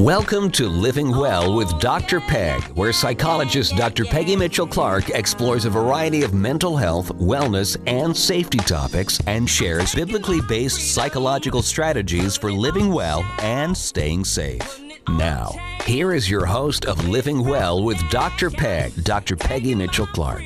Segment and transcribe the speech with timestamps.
[0.00, 2.20] Welcome to Living Well with Dr.
[2.20, 4.06] Peg, where psychologist Dr.
[4.06, 9.94] Peggy Mitchell Clark explores a variety of mental health, wellness, and safety topics and shares
[9.94, 14.80] biblically based psychological strategies for living well and staying safe.
[15.06, 15.52] Now,
[15.84, 18.48] here is your host of Living Well with Dr.
[18.48, 19.36] Peg, Dr.
[19.36, 20.42] Peggy Mitchell Clark.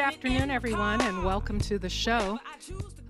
[0.00, 2.40] Good afternoon, everyone, and welcome to the show.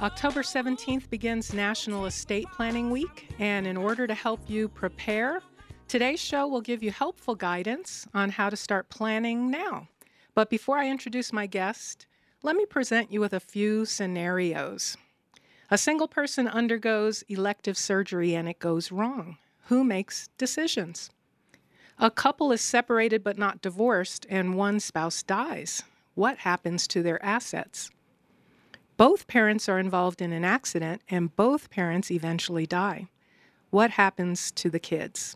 [0.01, 5.41] October 17th begins National Estate Planning Week, and in order to help you prepare,
[5.87, 9.87] today's show will give you helpful guidance on how to start planning now.
[10.35, 12.09] But before I introduce my guest,
[12.43, 14.97] let me present you with a few scenarios.
[15.71, 19.39] A single person undergoes elective surgery and it goes wrong.
[19.67, 21.09] Who makes decisions?
[22.01, 25.85] A couple is separated but not divorced, and one spouse dies.
[26.21, 27.91] What happens to their assets?
[28.99, 33.09] Both parents are involved in an accident and both parents eventually die.
[33.71, 35.35] What happens to the kids?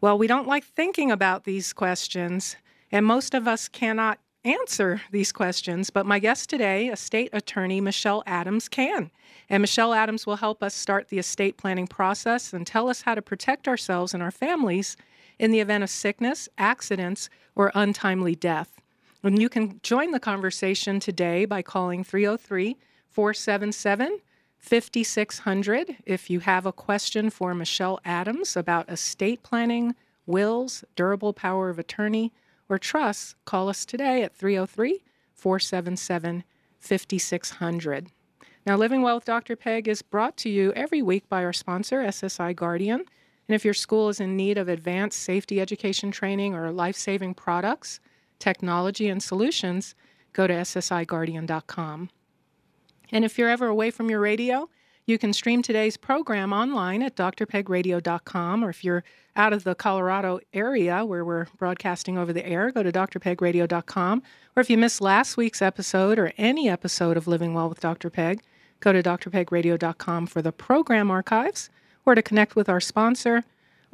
[0.00, 2.54] Well, we don't like thinking about these questions,
[2.92, 8.22] and most of us cannot answer these questions, but my guest today, estate attorney Michelle
[8.24, 9.10] Adams, can.
[9.50, 13.16] And Michelle Adams will help us start the estate planning process and tell us how
[13.16, 14.96] to protect ourselves and our families
[15.40, 18.80] in the event of sickness, accidents, or untimely death.
[19.24, 22.76] And you can join the conversation today by calling 303
[23.08, 24.20] 477
[24.58, 29.94] 5600 if you have a question for Michelle Adams about estate planning,
[30.26, 32.34] wills, durable power of attorney,
[32.68, 33.34] or trusts.
[33.46, 36.44] Call us today at 303 477
[36.78, 38.08] 5600.
[38.66, 39.56] Now, Living Well with Dr.
[39.56, 43.00] Peg is brought to you every week by our sponsor, SSI Guardian.
[43.48, 47.34] And if your school is in need of advanced safety education training or life saving
[47.34, 48.00] products,
[48.38, 49.94] technology, and solutions,
[50.32, 52.10] go to ssiguardian.com.
[53.12, 54.68] And if you're ever away from your radio,
[55.06, 59.04] you can stream today's program online at drpegradio.com, or if you're
[59.36, 64.22] out of the Colorado area where we're broadcasting over the air, go to drpegradio.com.
[64.56, 68.08] Or if you missed last week's episode or any episode of Living Well with Dr.
[68.08, 68.42] Peg,
[68.80, 71.68] go to drpegradio.com for the program archives,
[72.06, 73.44] or to connect with our sponsor,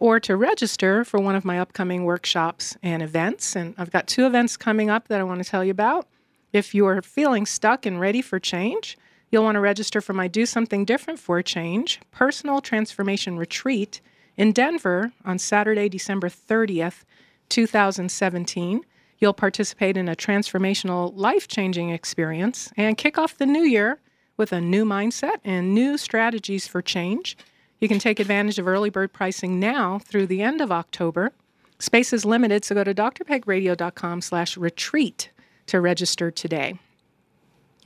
[0.01, 3.55] or to register for one of my upcoming workshops and events.
[3.55, 6.09] And I've got two events coming up that I want to tell you about.
[6.53, 8.99] If you're feeling stuck and ready for change,
[9.31, 14.01] you'll want to register for my Do Something Different for Change personal transformation retreat
[14.37, 17.05] in Denver on Saturday, December 30th,
[17.51, 18.85] 2017.
[19.19, 24.01] You'll participate in a transformational, life changing experience and kick off the new year
[24.39, 27.37] with a new mindset and new strategies for change.
[27.81, 31.33] You can take advantage of early bird pricing now through the end of October.
[31.79, 35.31] Space is limited, so go to drpegradio.com slash retreat
[35.67, 36.79] to register today.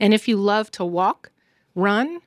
[0.01, 1.31] And if you love to walk,
[1.75, 2.19] run,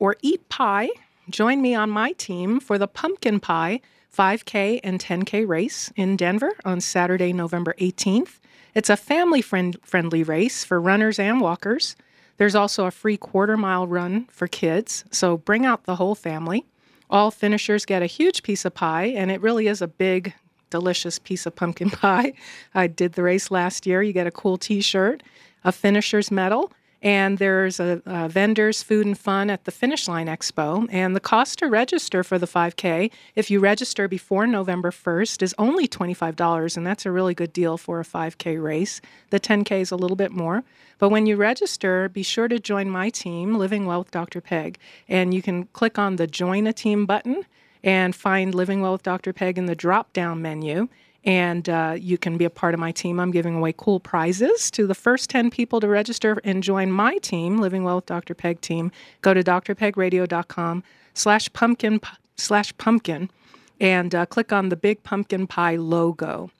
[0.00, 0.88] or eat pie,
[1.30, 3.80] join me on my team for the Pumpkin Pie
[4.14, 8.40] 5K and 10K race in Denver on Saturday, November 18th.
[8.74, 11.94] It's a family friend- friendly race for runners and walkers.
[12.36, 16.66] There's also a free quarter mile run for kids, so bring out the whole family.
[17.12, 20.32] All finishers get a huge piece of pie, and it really is a big,
[20.70, 22.32] delicious piece of pumpkin pie.
[22.74, 24.02] I did the race last year.
[24.02, 25.22] You get a cool t shirt,
[25.62, 30.28] a finisher's medal, and there's a, a, vendors food and fun at the finish line
[30.28, 30.86] expo.
[30.90, 35.54] And the cost to register for the 5k if you register before november 1st is
[35.58, 39.00] only $25 and that's a really good deal for a 5k race.
[39.30, 40.62] The 10k is a little bit more.
[40.98, 44.78] But when you register be sure to join my team living well with dr peg
[45.08, 47.44] and you can click on the join a team button
[47.82, 50.88] and find living well with dr peg in the drop down menu
[51.24, 53.20] and uh, you can be a part of my team.
[53.20, 57.18] I'm giving away cool prizes to the first 10 people to register and join my
[57.18, 58.34] team, Living Well with Dr.
[58.34, 58.90] Peg team.
[59.20, 60.82] Go to drpegradio.com
[61.14, 62.00] slash pumpkin
[62.36, 63.30] slash pumpkin
[63.80, 66.50] and uh, click on the big pumpkin pie logo.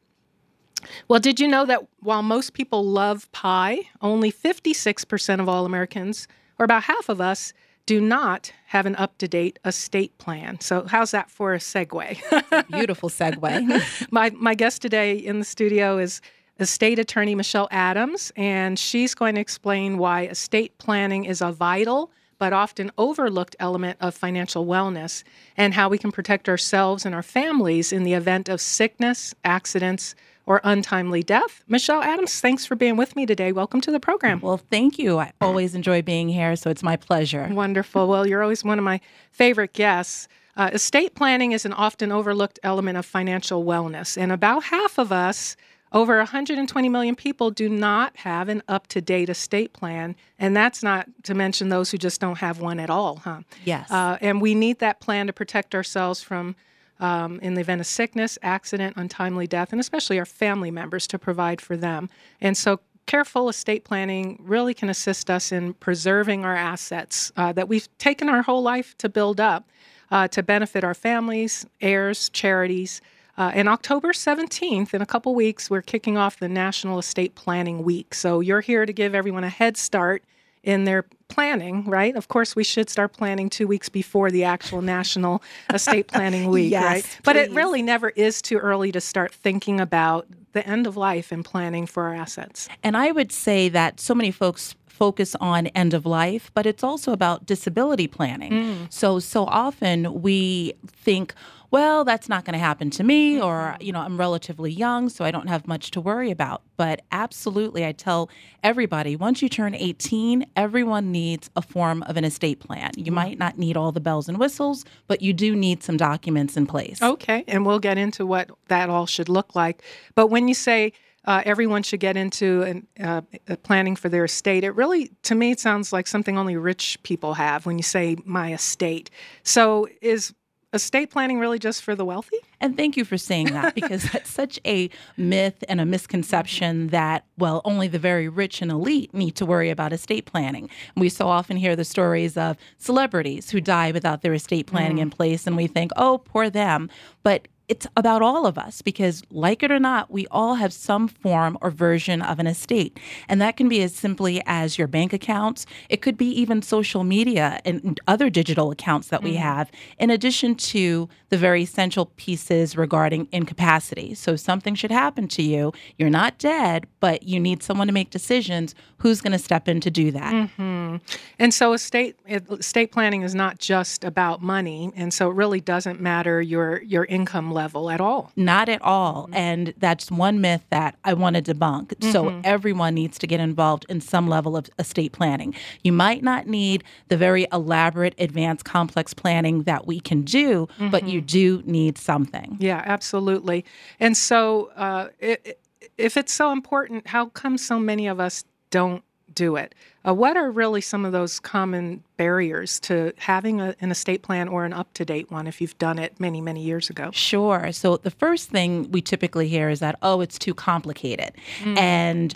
[1.09, 6.27] Well, did you know that while most people love pie, only 56% of all Americans,
[6.59, 7.53] or about half of us,
[7.87, 10.61] do not have an up to date estate plan.
[10.61, 12.69] So, how's that for a segue?
[12.71, 14.09] Beautiful segue.
[14.11, 16.21] my, my guest today in the studio is
[16.59, 22.11] estate attorney Michelle Adams, and she's going to explain why estate planning is a vital
[22.39, 25.23] but often overlooked element of financial wellness
[25.57, 30.17] and how we can protect ourselves and our families in the event of sickness, accidents,
[30.47, 31.63] or untimely death.
[31.69, 33.53] Michelle Adams, thanks for being with me today.
[33.53, 34.41] Welcome to the program.
[34.41, 35.19] Well, thank you.
[35.19, 37.49] I always enjoy being here, so it's my pleasure.
[37.51, 38.09] Wonderful.
[38.09, 39.01] Well, you're always one of my
[39.31, 40.29] favorite guests.
[40.57, 45.11] Uh, estate planning is an often overlooked element of financial wellness, and about half of
[45.11, 45.57] us,
[45.93, 50.17] over 120 million people, do not have an up to date estate plan.
[50.39, 53.41] And that's not to mention those who just don't have one at all, huh?
[53.65, 53.91] Yes.
[53.91, 56.57] Uh, and we need that plan to protect ourselves from
[57.03, 61.19] um, in the event of sickness, accident, untimely death, and especially our family members to
[61.19, 62.09] provide for them.
[62.41, 67.69] And so careful estate planning really can assist us in preserving our assets uh, that
[67.69, 69.69] we've taken our whole life to build up
[70.13, 73.01] uh, to benefit our families, heirs, charities.
[73.37, 77.83] Uh, and October 17th, in a couple weeks, we're kicking off the National Estate Planning
[77.83, 78.15] Week.
[78.15, 80.23] So you're here to give everyone a head start
[80.63, 82.15] in their planning, right?
[82.15, 85.43] Of course, we should start planning two weeks before the actual National
[85.73, 87.03] Estate Planning Week, yes, right?
[87.03, 87.21] Please.
[87.25, 91.33] But it really never is too early to start thinking about the end of life
[91.33, 92.69] and planning for our assets.
[92.83, 96.85] And I would say that so many folks focus on end of life, but it's
[96.85, 98.53] also about disability planning.
[98.53, 98.93] Mm.
[98.93, 101.35] So, so often we think,
[101.71, 103.83] well, that's not going to happen to me, or, mm-hmm.
[103.83, 106.63] you know, I'm relatively young, so I don't have much to worry about.
[106.77, 108.29] But absolutely, I tell
[108.63, 112.91] everybody once you turn 18, everyone needs a form of an estate plan.
[112.97, 113.15] You mm-hmm.
[113.15, 116.67] might not need all the bells and whistles, but you do need some documents in
[116.67, 117.01] place.
[117.01, 119.83] Okay, and we'll get into what that all should look like.
[120.15, 120.93] But when you say,
[121.25, 123.23] uh, everyone should get into an, uh,
[123.63, 124.65] planning for their estate.
[124.65, 128.17] It really, to me, it sounds like something only rich people have when you say
[128.25, 129.11] my estate.
[129.45, 130.35] So, is
[130.73, 132.39] estate planning really just for the wealthy?
[132.61, 137.25] And thank you for saying that because that's such a myth and a misconception that,
[137.39, 140.71] well, only the very rich and elite need to worry about estate planning.
[140.97, 145.03] We so often hear the stories of celebrities who die without their estate planning mm.
[145.03, 146.91] in place, and we think, oh, poor them.
[147.23, 151.09] But it's about all of us because, like it or not, we all have some
[151.09, 153.01] form or version of an estate.
[153.31, 155.65] And that can be as simply as your bank accounts.
[155.89, 159.31] It could be even social media and other digital accounts that mm-hmm.
[159.31, 164.15] we have, in addition to the very essential pieces regarding incapacity.
[164.17, 165.73] So, something should happen to you.
[165.97, 168.75] You're not dead, but you need someone to make decisions.
[168.99, 170.35] Who's going to step in to do that?
[170.35, 170.97] Mm-hmm.
[171.39, 176.03] And so, estate estate planning is not just about money, and so it really doesn't
[176.03, 178.33] matter your your income level level at all.
[178.37, 179.25] Not at all.
[179.25, 179.35] Mm-hmm.
[179.35, 181.89] And that's one myth that I want to debunk.
[181.89, 182.11] Mm-hmm.
[182.11, 185.55] So everyone needs to get involved in some level of estate planning.
[185.83, 190.91] You might not need the very elaborate, advanced, complex planning that we can do, mm-hmm.
[190.91, 192.57] but you do need something.
[192.59, 193.65] Yeah, absolutely.
[194.01, 195.61] And so, uh, it,
[195.99, 199.75] if it's so important, how come so many of us don't do it.
[200.07, 204.49] Uh, what are really some of those common barriers to having a, an estate plan
[204.49, 207.11] or an up to date one if you've done it many, many years ago?
[207.13, 207.71] Sure.
[207.73, 211.33] So the first thing we typically hear is that, oh, it's too complicated.
[211.61, 211.79] Mm.
[211.79, 212.35] And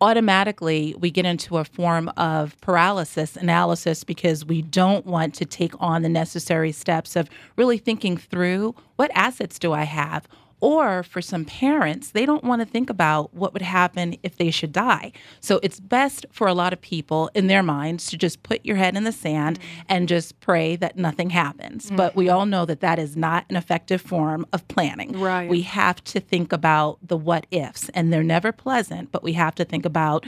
[0.00, 5.72] automatically we get into a form of paralysis analysis because we don't want to take
[5.80, 10.28] on the necessary steps of really thinking through what assets do I have?
[10.60, 14.50] Or for some parents, they don't want to think about what would happen if they
[14.50, 15.12] should die.
[15.40, 18.76] So it's best for a lot of people in their minds to just put your
[18.76, 19.80] head in the sand mm-hmm.
[19.88, 21.86] and just pray that nothing happens.
[21.86, 21.96] Mm-hmm.
[21.96, 25.18] But we all know that that is not an effective form of planning.
[25.18, 25.48] Right.
[25.48, 29.54] We have to think about the what ifs, and they're never pleasant, but we have
[29.56, 30.26] to think about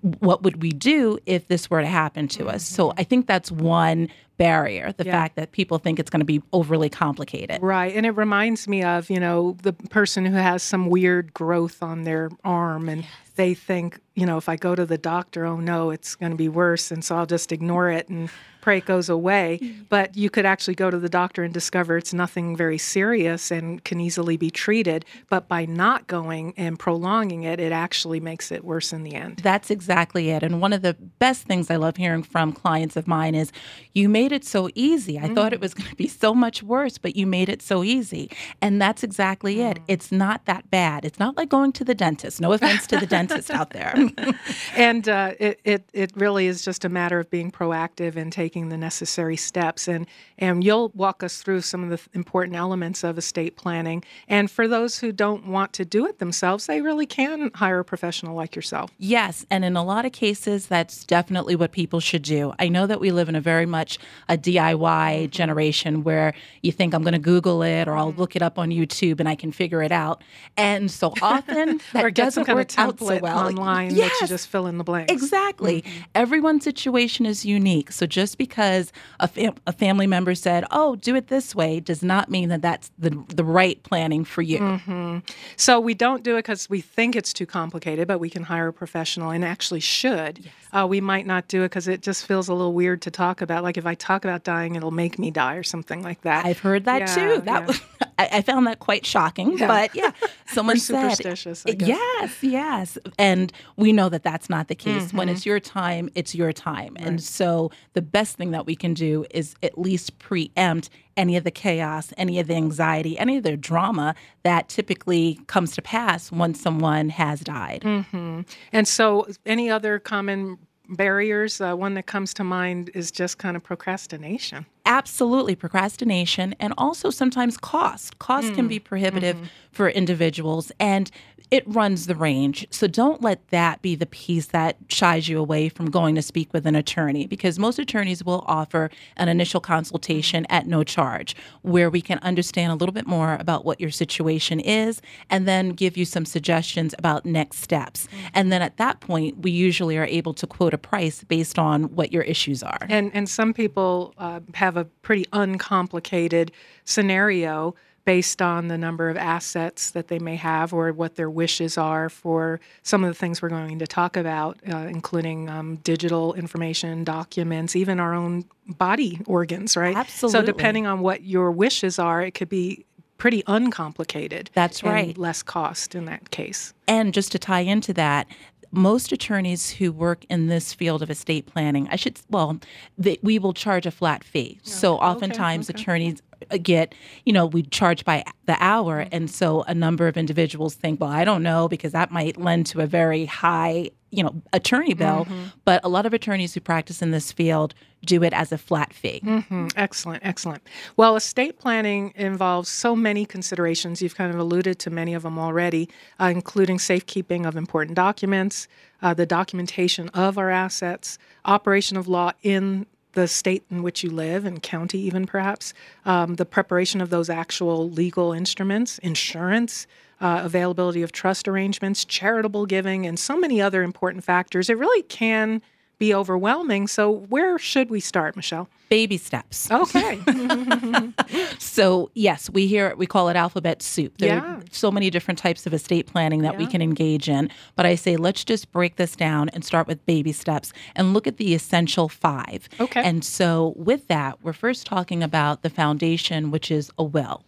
[0.00, 2.56] what would we do if this were to happen to mm-hmm.
[2.56, 2.64] us.
[2.64, 4.08] So I think that's one
[4.38, 5.12] barrier the yeah.
[5.12, 8.82] fact that people think it's going to be overly complicated right and it reminds me
[8.82, 13.10] of you know the person who has some weird growth on their arm and yes.
[13.36, 16.36] They think you know if i go to the doctor oh no it's going to
[16.36, 18.30] be worse and so i'll just ignore it and
[18.62, 19.58] pray it goes away.
[19.60, 19.86] Mm.
[19.90, 23.84] But you could actually go to the doctor and discover it's nothing very serious and
[23.84, 25.04] can easily be treated.
[25.28, 29.38] But by not going and prolonging it, it actually makes it worse in the end.
[29.38, 30.42] That's exactly it.
[30.42, 33.52] And one of the best things I love hearing from clients of mine is,
[33.92, 35.18] You made it so easy.
[35.18, 35.34] I mm.
[35.34, 38.30] thought it was going to be so much worse, but you made it so easy.
[38.62, 39.72] And that's exactly mm.
[39.72, 39.78] it.
[39.88, 41.04] It's not that bad.
[41.04, 42.40] It's not like going to the dentist.
[42.40, 43.94] No offense to the dentist out there.
[44.76, 48.68] and uh, it, it, it really is just a matter of being proactive and taking
[48.68, 49.88] the necessary steps.
[49.88, 50.06] And,
[50.38, 54.04] and you'll walk us through some of the important elements of estate planning.
[54.28, 57.84] And for those who don't want to do it themselves, they really can hire a
[57.84, 58.90] professional like yourself.
[58.98, 59.46] Yes.
[59.50, 62.52] And in a lot of cases, that's definitely what people should do.
[62.58, 63.98] I know that we live in a very much
[64.28, 68.20] a DIY generation where you think I'm going to Google it or I'll mm-hmm.
[68.20, 70.22] look it up on YouTube and I can figure it out.
[70.56, 73.38] And so often that or get doesn't some kind work of template well.
[73.38, 74.10] online yes.
[74.10, 75.12] that you just fill in the blanks.
[75.12, 75.82] Exactly.
[75.82, 76.00] Mm-hmm.
[76.14, 77.92] Everyone's situation is unique.
[77.92, 82.02] So just because a, fam- a family member said, "Oh, do it this way," does
[82.02, 84.60] not mean that that's the the right planning for you.
[84.60, 85.18] Mm-hmm.
[85.56, 88.68] So we don't do it because we think it's too complicated, but we can hire
[88.68, 90.38] a professional and actually should.
[90.38, 90.52] Yes.
[90.72, 93.42] Uh, we might not do it because it just feels a little weird to talk
[93.42, 93.62] about.
[93.62, 96.46] Like if I talk about dying, it'll make me die or something like that.
[96.46, 97.40] I've heard that yeah, too.
[97.42, 97.66] That yeah.
[97.66, 97.80] was
[98.22, 99.58] I, I found that quite shocking.
[99.58, 99.66] Yeah.
[99.66, 100.12] But yeah,
[100.46, 101.88] someone said, superstitious, I guess.
[101.88, 105.12] yes, yes, and we know that that's not the case.
[105.12, 105.34] When Mm-hmm.
[105.36, 109.24] it's your time, it's your time, and so the best thing that we can do
[109.30, 113.56] is at least preempt any of the chaos, any of the anxiety, any of the
[113.56, 114.14] drama
[114.44, 117.84] that typically comes to pass once someone has died.
[117.84, 121.60] And so, any other common barriers?
[121.60, 124.66] Uh, one that comes to mind is just kind of procrastination.
[124.84, 128.18] Absolutely, procrastination and also sometimes cost.
[128.18, 128.70] Cost can mm.
[128.70, 129.46] be prohibitive mm-hmm.
[129.70, 131.10] for individuals and
[131.52, 132.66] it runs the range.
[132.70, 136.50] So don't let that be the piece that shies you away from going to speak
[136.50, 140.54] with an attorney because most attorneys will offer an initial consultation mm-hmm.
[140.54, 144.60] at no charge where we can understand a little bit more about what your situation
[144.60, 148.06] is and then give you some suggestions about next steps.
[148.06, 148.30] Mm.
[148.32, 151.82] And then at that point, we usually are able to quote a price based on
[151.94, 152.86] what your issues are.
[152.88, 156.52] And and some people uh, have a pretty uncomplicated
[156.84, 157.74] scenario
[158.04, 162.08] based on the number of assets that they may have or what their wishes are
[162.08, 167.04] for some of the things we're going to talk about, uh, including um, digital information,
[167.04, 169.96] documents, even our own body organs, right?
[169.96, 170.40] Absolutely.
[170.40, 172.84] So depending on what your wishes are, it could be
[173.18, 174.50] pretty uncomplicated.
[174.52, 175.18] That's and right.
[175.18, 176.74] less cost in that case.
[176.88, 178.26] And just to tie into that,
[178.72, 182.58] most attorneys who work in this field of estate planning, I should, well,
[182.98, 184.58] they, we will charge a flat fee.
[184.62, 185.80] So oftentimes okay.
[185.80, 189.06] attorneys uh, get, you know, we charge by the hour.
[189.12, 192.66] And so a number of individuals think, well, I don't know, because that might lend
[192.66, 195.26] to a very high, you know, attorney bill.
[195.64, 198.92] But a lot of attorneys who practice in this field do it as a flat
[198.92, 199.20] fee.
[199.24, 200.62] Mm, excellent, excellent.
[200.96, 204.02] Well, estate planning involves so many considerations.
[204.02, 205.88] You've kind of alluded to many of them already,
[206.20, 208.68] uh, including safekeeping of important documents,
[209.02, 214.10] uh, the documentation of our assets, operation of law in the state in which you
[214.10, 219.86] live and county, even perhaps, um, the preparation of those actual legal instruments, insurance.
[220.22, 224.70] Uh, availability of trust arrangements, charitable giving, and so many other important factors.
[224.70, 225.60] It really can
[225.98, 226.86] be overwhelming.
[226.86, 228.68] So, where should we start, Michelle?
[228.88, 229.68] Baby steps.
[229.70, 230.20] Okay.
[231.58, 234.18] So yes, we hear we call it alphabet soup.
[234.18, 234.56] There Yeah.
[234.56, 237.48] are so many different types of estate planning that we can engage in.
[237.76, 241.26] But I say let's just break this down and start with baby steps and look
[241.26, 242.68] at the essential five.
[242.80, 243.02] Okay.
[243.02, 247.42] And so with that, we're first talking about the foundation, which is a will.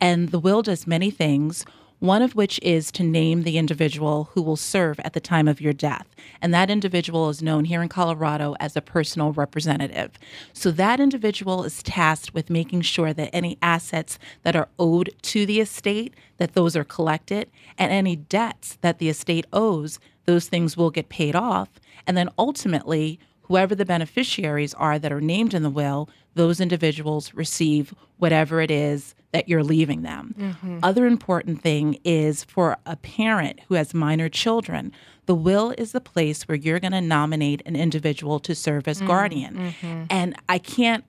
[0.00, 1.64] And the will does many things.
[2.00, 5.60] One of which is to name the individual who will serve at the time of
[5.60, 6.06] your death.
[6.40, 10.12] And that individual is known here in Colorado as a personal representative.
[10.54, 15.44] So that individual is tasked with making sure that any assets that are owed to
[15.44, 20.78] the estate, that those are collected, and any debts that the estate owes, those things
[20.78, 21.68] will get paid off.
[22.06, 27.34] And then ultimately, whoever the beneficiaries are that are named in the will, those individuals
[27.34, 30.34] receive whatever it is that you're leaving them.
[30.38, 30.78] Mm-hmm.
[30.82, 34.92] Other important thing is for a parent who has minor children,
[35.26, 38.98] the will is the place where you're going to nominate an individual to serve as
[38.98, 39.06] mm-hmm.
[39.06, 39.56] guardian.
[39.56, 40.02] Mm-hmm.
[40.10, 41.04] And I can't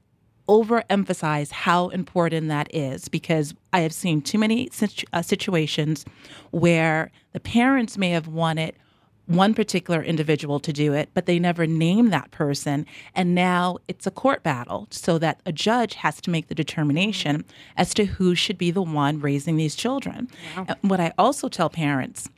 [0.48, 6.06] overemphasize how important that is because I have seen too many situ- uh, situations
[6.52, 8.76] where the parents may have wanted
[9.36, 12.86] one particular individual to do it, but they never name that person.
[13.16, 17.38] And now it's a court battle so that a judge has to make the determination
[17.40, 17.50] mm-hmm.
[17.78, 20.30] as to who should be the one raising these children.
[20.56, 22.30] And what I also tell parents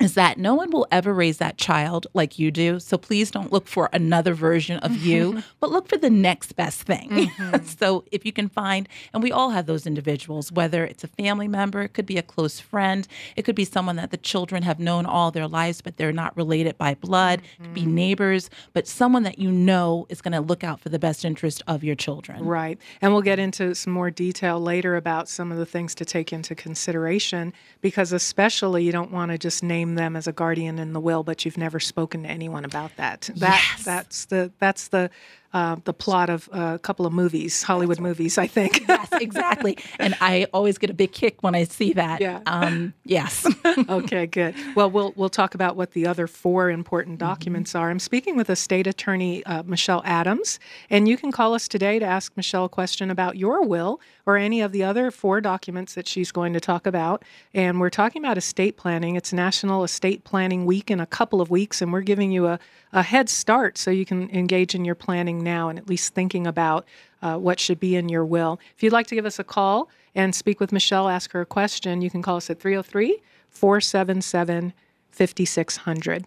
[0.00, 2.78] is that no one will ever raise that child like you do.
[2.78, 6.82] So please don't look for another version of you, but look for the next best
[6.82, 7.10] thing.
[7.10, 7.66] Mm-hmm.
[7.78, 11.48] so if you can find, and we all have those individuals, whether it's a family
[11.48, 14.78] member, it could be a close friend, it could be someone that the children have
[14.78, 17.94] known all their lives, but they're not related by blood, it could be mm-hmm.
[17.94, 21.62] neighbors, but someone that you know is going to look out for the best interest
[21.66, 22.44] of your children.
[22.44, 22.78] Right.
[23.00, 26.32] And we'll get into some more detail later about some of the things to take
[26.32, 30.92] into consideration because, especially, you don't want to just name them as a guardian in
[30.92, 33.30] the will, but you've never spoken to anyone about that.
[33.36, 33.84] That Yes.
[33.84, 35.10] That's the, that's the,
[35.52, 38.86] uh, the plot of a couple of movies, Hollywood movies, I think.
[38.88, 39.76] Yes, exactly.
[39.98, 42.20] And I always get a big kick when I see that.
[42.20, 42.40] Yeah.
[42.46, 43.46] Um, yes.
[43.88, 44.54] okay, good.
[44.74, 47.90] Well, we'll we'll talk about what the other four important documents are.
[47.90, 50.58] I'm speaking with a state attorney, uh, Michelle Adams,
[50.90, 54.36] and you can call us today to ask Michelle a question about your will or
[54.36, 57.24] any of the other four documents that she's going to talk about.
[57.54, 59.16] And we're talking about estate planning.
[59.16, 62.58] It's National Estate Planning Week in a couple of weeks, and we're giving you a,
[62.92, 66.46] a head start so you can engage in your planning now and at least thinking
[66.46, 66.86] about
[67.22, 68.60] uh, what should be in your will.
[68.76, 71.46] If you'd like to give us a call and speak with Michelle, ask her a
[71.46, 74.72] question, you can call us at 303 477
[75.10, 76.26] 5600.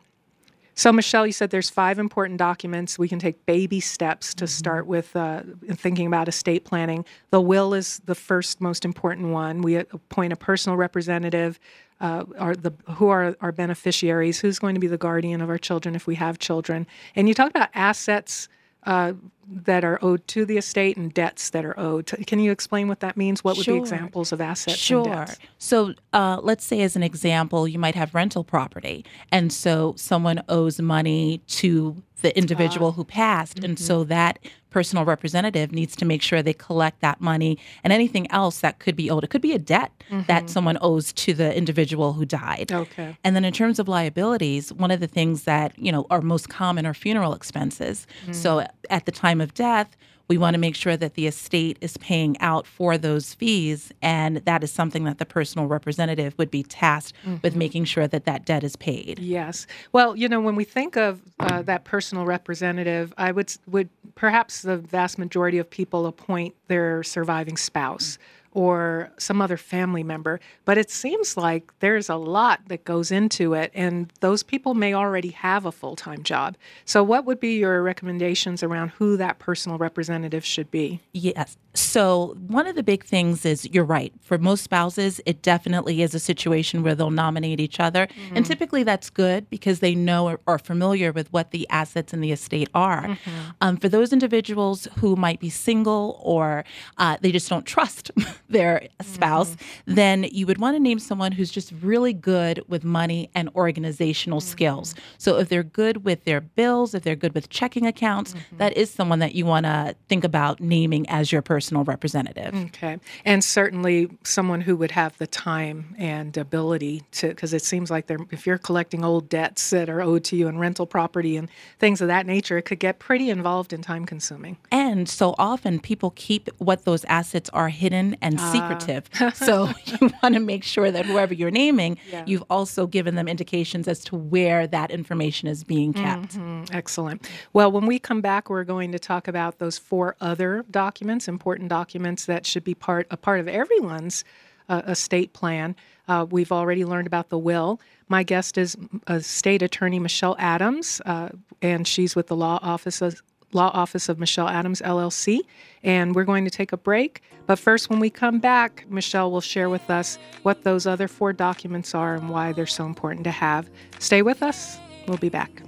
[0.73, 2.97] So, Michelle, you said there's five important documents.
[2.97, 7.05] We can take baby steps to start with uh, thinking about estate planning.
[7.29, 9.61] The will is the first most important one.
[9.61, 11.59] We appoint a personal representative.
[11.99, 14.39] Uh, are the who are our beneficiaries?
[14.39, 16.87] Who's going to be the guardian of our children if we have children?
[17.15, 18.47] And you talk about assets
[18.85, 19.13] uh,
[19.51, 22.07] that are owed to the estate and debts that are owed.
[22.25, 23.43] Can you explain what that means?
[23.43, 23.75] What would Sure.
[23.75, 25.05] be examples of assets Sure.
[25.05, 25.39] and debts?
[25.57, 29.05] So uh, let's say, as an example, you might have rental property.
[29.31, 32.91] And so someone owes money to the individual ah.
[32.91, 33.63] who passed.
[33.63, 34.09] And so mm-hmm.
[34.09, 34.39] that
[34.69, 38.95] personal representative needs to make sure they collect that money and anything else that could
[38.95, 39.23] be owed.
[39.23, 40.47] It could be a debt that mm-hmm.
[40.47, 42.71] someone owes to the individual who died.
[42.71, 43.17] Okay.
[43.23, 46.47] And then in terms of liabilities, one of the things that, you know, are most
[46.47, 48.07] common are funeral expenses.
[48.31, 48.67] So mm.
[48.89, 49.95] at the time of death,
[50.31, 54.37] we want to make sure that the estate is paying out for those fees and
[54.37, 58.45] that is something that the personal representative would be tasked with making sure that that
[58.45, 59.19] debt is paid.
[59.19, 59.67] Yes.
[59.91, 64.61] Well, you know, when we think of uh, that personal representative, I would would perhaps
[64.61, 68.17] the vast majority of people appoint their surviving spouse
[68.51, 73.53] or some other family member, but it seems like there's a lot that goes into
[73.53, 76.57] it and those people may already have a full-time job.
[76.85, 80.99] So what would be your recommendations around who that personal representative should be?
[81.13, 81.57] Yes.
[81.73, 84.13] So, one of the big things is you're right.
[84.21, 88.07] For most spouses, it definitely is a situation where they'll nominate each other.
[88.07, 88.37] Mm-hmm.
[88.37, 92.19] And typically that's good because they know or are familiar with what the assets in
[92.19, 93.07] the estate are.
[93.07, 93.29] Mm-hmm.
[93.61, 96.65] Um, for those individuals who might be single or
[96.97, 98.11] uh, they just don't trust
[98.49, 99.95] their spouse, mm-hmm.
[99.95, 104.41] then you would want to name someone who's just really good with money and organizational
[104.41, 104.93] skills.
[105.17, 108.91] So, if they're good with their bills, if they're good with checking accounts, that is
[108.91, 112.55] someone that you want to think about naming as your personal representative.
[112.55, 112.97] Okay.
[113.23, 118.07] And certainly someone who would have the time and ability to, because it seems like
[118.07, 121.49] they're, if you're collecting old debts that are owed to you in rental property and
[121.77, 124.57] things of that nature, it could get pretty involved and time consuming.
[124.71, 128.51] And so often people keep what those assets are hidden and ah.
[128.51, 129.07] secretive.
[129.35, 132.23] so you want to make sure that whoever you're naming, Yeah.
[132.25, 136.39] you've also given them indications as to where that information is being kept.
[136.39, 136.75] Mm-hmm.
[136.75, 137.29] Excellent.
[137.53, 141.50] Well, when we come back, we're going to talk about those four other documents, important
[141.59, 144.23] documents that should be part a part of everyone's
[144.69, 145.75] uh, estate plan.
[146.07, 147.79] Uh, we've already learned about the will.
[148.07, 148.75] My guest is
[149.19, 151.29] State Attorney Michelle Adams, uh,
[151.61, 153.21] and she's with the law office of,
[153.53, 155.39] law office of Michelle Adams LLC.
[155.83, 157.21] And we're going to take a break.
[157.47, 161.33] But first, when we come back, Michelle will share with us what those other four
[161.33, 163.69] documents are and why they're so important to have.
[163.99, 164.77] Stay with us.
[165.07, 165.63] We'll be back.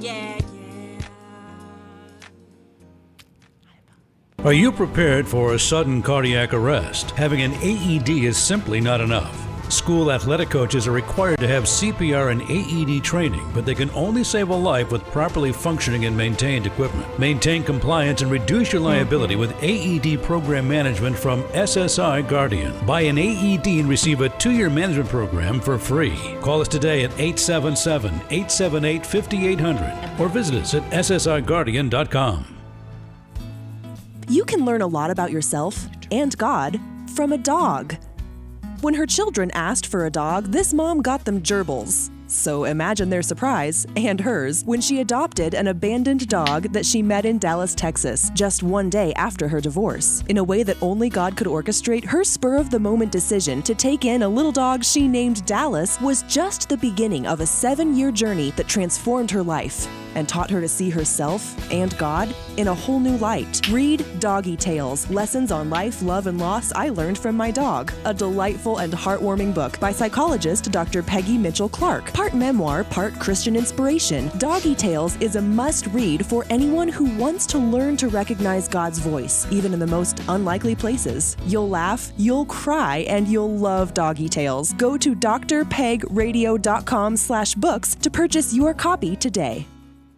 [0.00, 1.00] Yeah, yeah.
[4.44, 7.10] Are you prepared for a sudden cardiac arrest?
[7.10, 9.49] Having an AED is simply not enough.
[9.70, 14.24] School athletic coaches are required to have CPR and AED training, but they can only
[14.24, 17.18] save a life with properly functioning and maintained equipment.
[17.20, 22.74] Maintain compliance and reduce your liability with AED program management from SSI Guardian.
[22.84, 26.18] Buy an AED and receive a two year management program for free.
[26.40, 32.56] Call us today at 877 878 5800 or visit us at SSIGuardian.com.
[34.28, 36.80] You can learn a lot about yourself and God
[37.14, 37.96] from a dog.
[38.80, 42.10] When her children asked for a dog, this mom got them gerbils.
[42.28, 47.26] So imagine their surprise, and hers, when she adopted an abandoned dog that she met
[47.26, 50.24] in Dallas, Texas, just one day after her divorce.
[50.30, 53.74] In a way that only God could orchestrate, her spur of the moment decision to
[53.74, 57.94] take in a little dog she named Dallas was just the beginning of a seven
[57.94, 62.68] year journey that transformed her life and taught her to see herself and God in
[62.68, 63.66] a whole new light.
[63.68, 68.14] Read Doggy Tales Lessons on Life, Love, and Loss I Learned from My Dog, a
[68.14, 71.02] delightful and heartwarming book by psychologist Dr.
[71.02, 72.12] Peggy Mitchell Clark.
[72.12, 74.30] Part memoir, part Christian inspiration.
[74.38, 78.98] Doggy Tales is a must read for anyone who wants to learn to recognize God's
[78.98, 81.36] voice, even in the most unlikely places.
[81.46, 84.72] You'll laugh, you'll cry, and you'll love Doggy Tales.
[84.74, 89.66] Go to drpegradio.com slash books to purchase your copy today.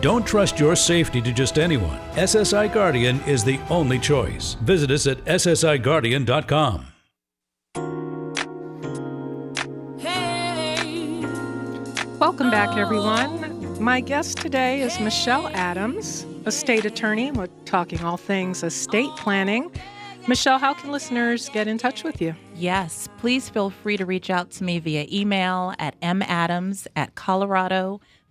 [0.00, 1.98] Don't trust your safety to just anyone.
[2.12, 4.54] SSI Guardian is the only choice.
[4.62, 6.86] Visit us at SSIGuardian.com.
[9.98, 11.26] Hey.
[12.20, 13.82] Welcome back, everyone.
[13.82, 17.32] My guest today is Michelle Adams, a state attorney.
[17.32, 19.72] We're talking all things estate planning.
[20.28, 22.36] Michelle, how can listeners get in touch with you?
[22.54, 27.14] Yes, please feel free to reach out to me via email at madams at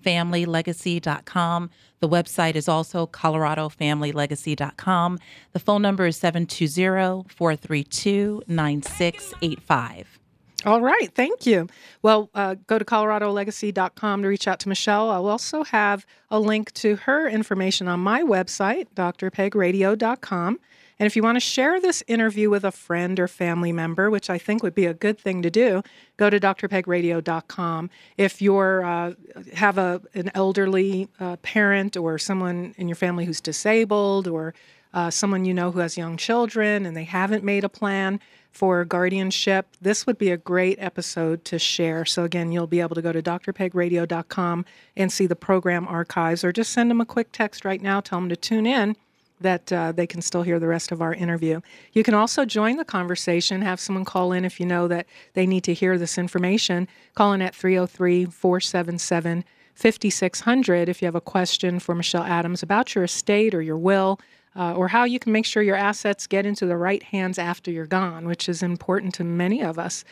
[0.03, 1.69] coloradofamilylegacy.com.
[1.99, 5.19] The website is also coloradofamilylegacy.com.
[5.53, 10.19] The phone number is 720 432 9685.
[10.65, 11.67] All right, thank you.
[12.01, 15.11] Well, uh, go to coloradolegacy.com to reach out to Michelle.
[15.11, 20.59] I'll also have a link to her information on my website, drpegradio.com.
[20.99, 24.29] And if you want to share this interview with a friend or family member, which
[24.29, 25.83] I think would be a good thing to do,
[26.17, 27.89] go to drpegradio.com.
[28.17, 29.13] If you uh,
[29.53, 34.55] have a an elderly uh, parent or someone in your family who's disabled or
[34.93, 38.19] uh, someone you know who has young children and they haven't made a plan
[38.51, 42.05] for guardianship, this would be a great episode to share.
[42.05, 46.51] So, again, you'll be able to go to drpegradio.com and see the program archives or
[46.51, 48.95] just send them a quick text right now, tell them to tune in
[49.39, 51.61] that uh, they can still hear the rest of our interview.
[51.93, 55.45] You can also join the conversation, have someone call in if you know that they
[55.45, 56.87] need to hear this information.
[57.15, 59.43] Call in at 303 477
[59.75, 64.19] 5600 if you have a question for Michelle Adams about your estate or your will.
[64.55, 67.69] Uh, or how you can make sure your assets get into the right hands after
[67.69, 70.03] you're gone, which is important to many of us.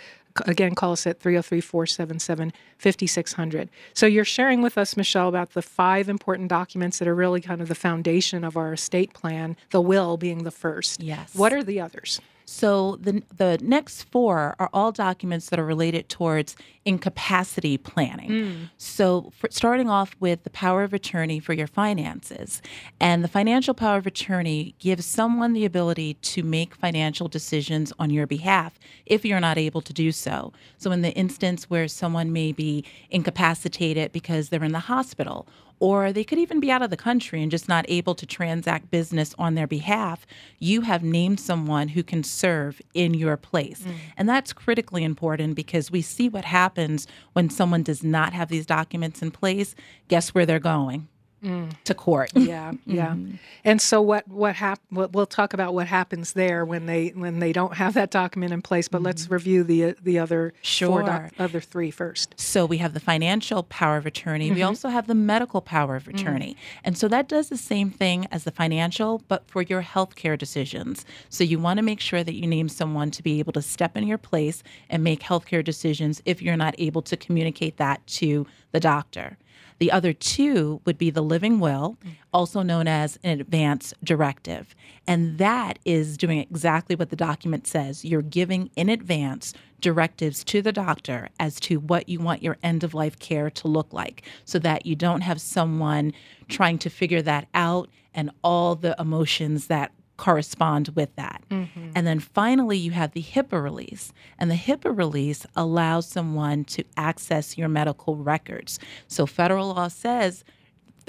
[0.45, 3.69] Again, call us at 303 477 5600.
[3.93, 7.61] So, you're sharing with us, Michelle, about the five important documents that are really kind
[7.61, 11.01] of the foundation of our estate plan, the will being the first.
[11.01, 11.33] Yes.
[11.33, 12.19] What are the others?
[12.45, 16.55] So the the next four are all documents that are related towards
[16.85, 18.29] incapacity planning.
[18.29, 18.69] Mm.
[18.77, 22.61] So starting off with the power of attorney for your finances,
[22.99, 28.11] and the financial power of attorney gives someone the ability to make financial decisions on
[28.11, 30.53] your behalf if you're not able to do so.
[30.77, 35.47] So in the instance where someone may be incapacitated because they're in the hospital
[35.79, 38.91] or they could even be out of the country and just not able to transact
[38.91, 40.25] business on their behalf,
[40.59, 43.81] you have named someone who can serve in your place.
[43.81, 43.93] Mm.
[44.17, 48.65] And that's critically important because we see what happens when someone does not have these
[48.65, 49.75] documents in place.
[50.07, 51.07] Guess where they're going?
[51.45, 51.71] Mm.
[51.83, 52.31] to court.
[52.35, 53.09] Yeah, yeah.
[53.09, 53.35] Mm-hmm.
[53.63, 57.53] And so what what hap- we'll talk about what happens there when they when they
[57.53, 58.87] don't have that document in place.
[58.87, 59.05] But mm-hmm.
[59.05, 60.89] let's review the the other sure.
[60.89, 62.33] four doc- other three first.
[62.37, 64.47] So we have the financial power of attorney.
[64.47, 64.55] Mm-hmm.
[64.55, 66.79] We also have the medical power of attorney, mm.
[66.83, 71.05] and so that does the same thing as the financial, but for your healthcare decisions.
[71.29, 73.95] So you want to make sure that you name someone to be able to step
[73.95, 78.45] in your place and make healthcare decisions if you're not able to communicate that to
[78.71, 79.37] the doctor.
[79.79, 81.97] The other two would be the living will,
[82.33, 84.73] also known as an advance directive.
[85.05, 88.05] And that is doing exactly what the document says.
[88.05, 92.83] You're giving in advance directives to the doctor as to what you want your end
[92.83, 96.13] of life care to look like so that you don't have someone
[96.47, 101.43] trying to figure that out and all the emotions that correspond with that.
[101.49, 101.91] Mm-hmm.
[101.95, 104.13] And then finally, you have the HIPAA release.
[104.39, 108.79] And the HIPAA release allows someone to access your medical records.
[109.07, 110.43] So, federal law says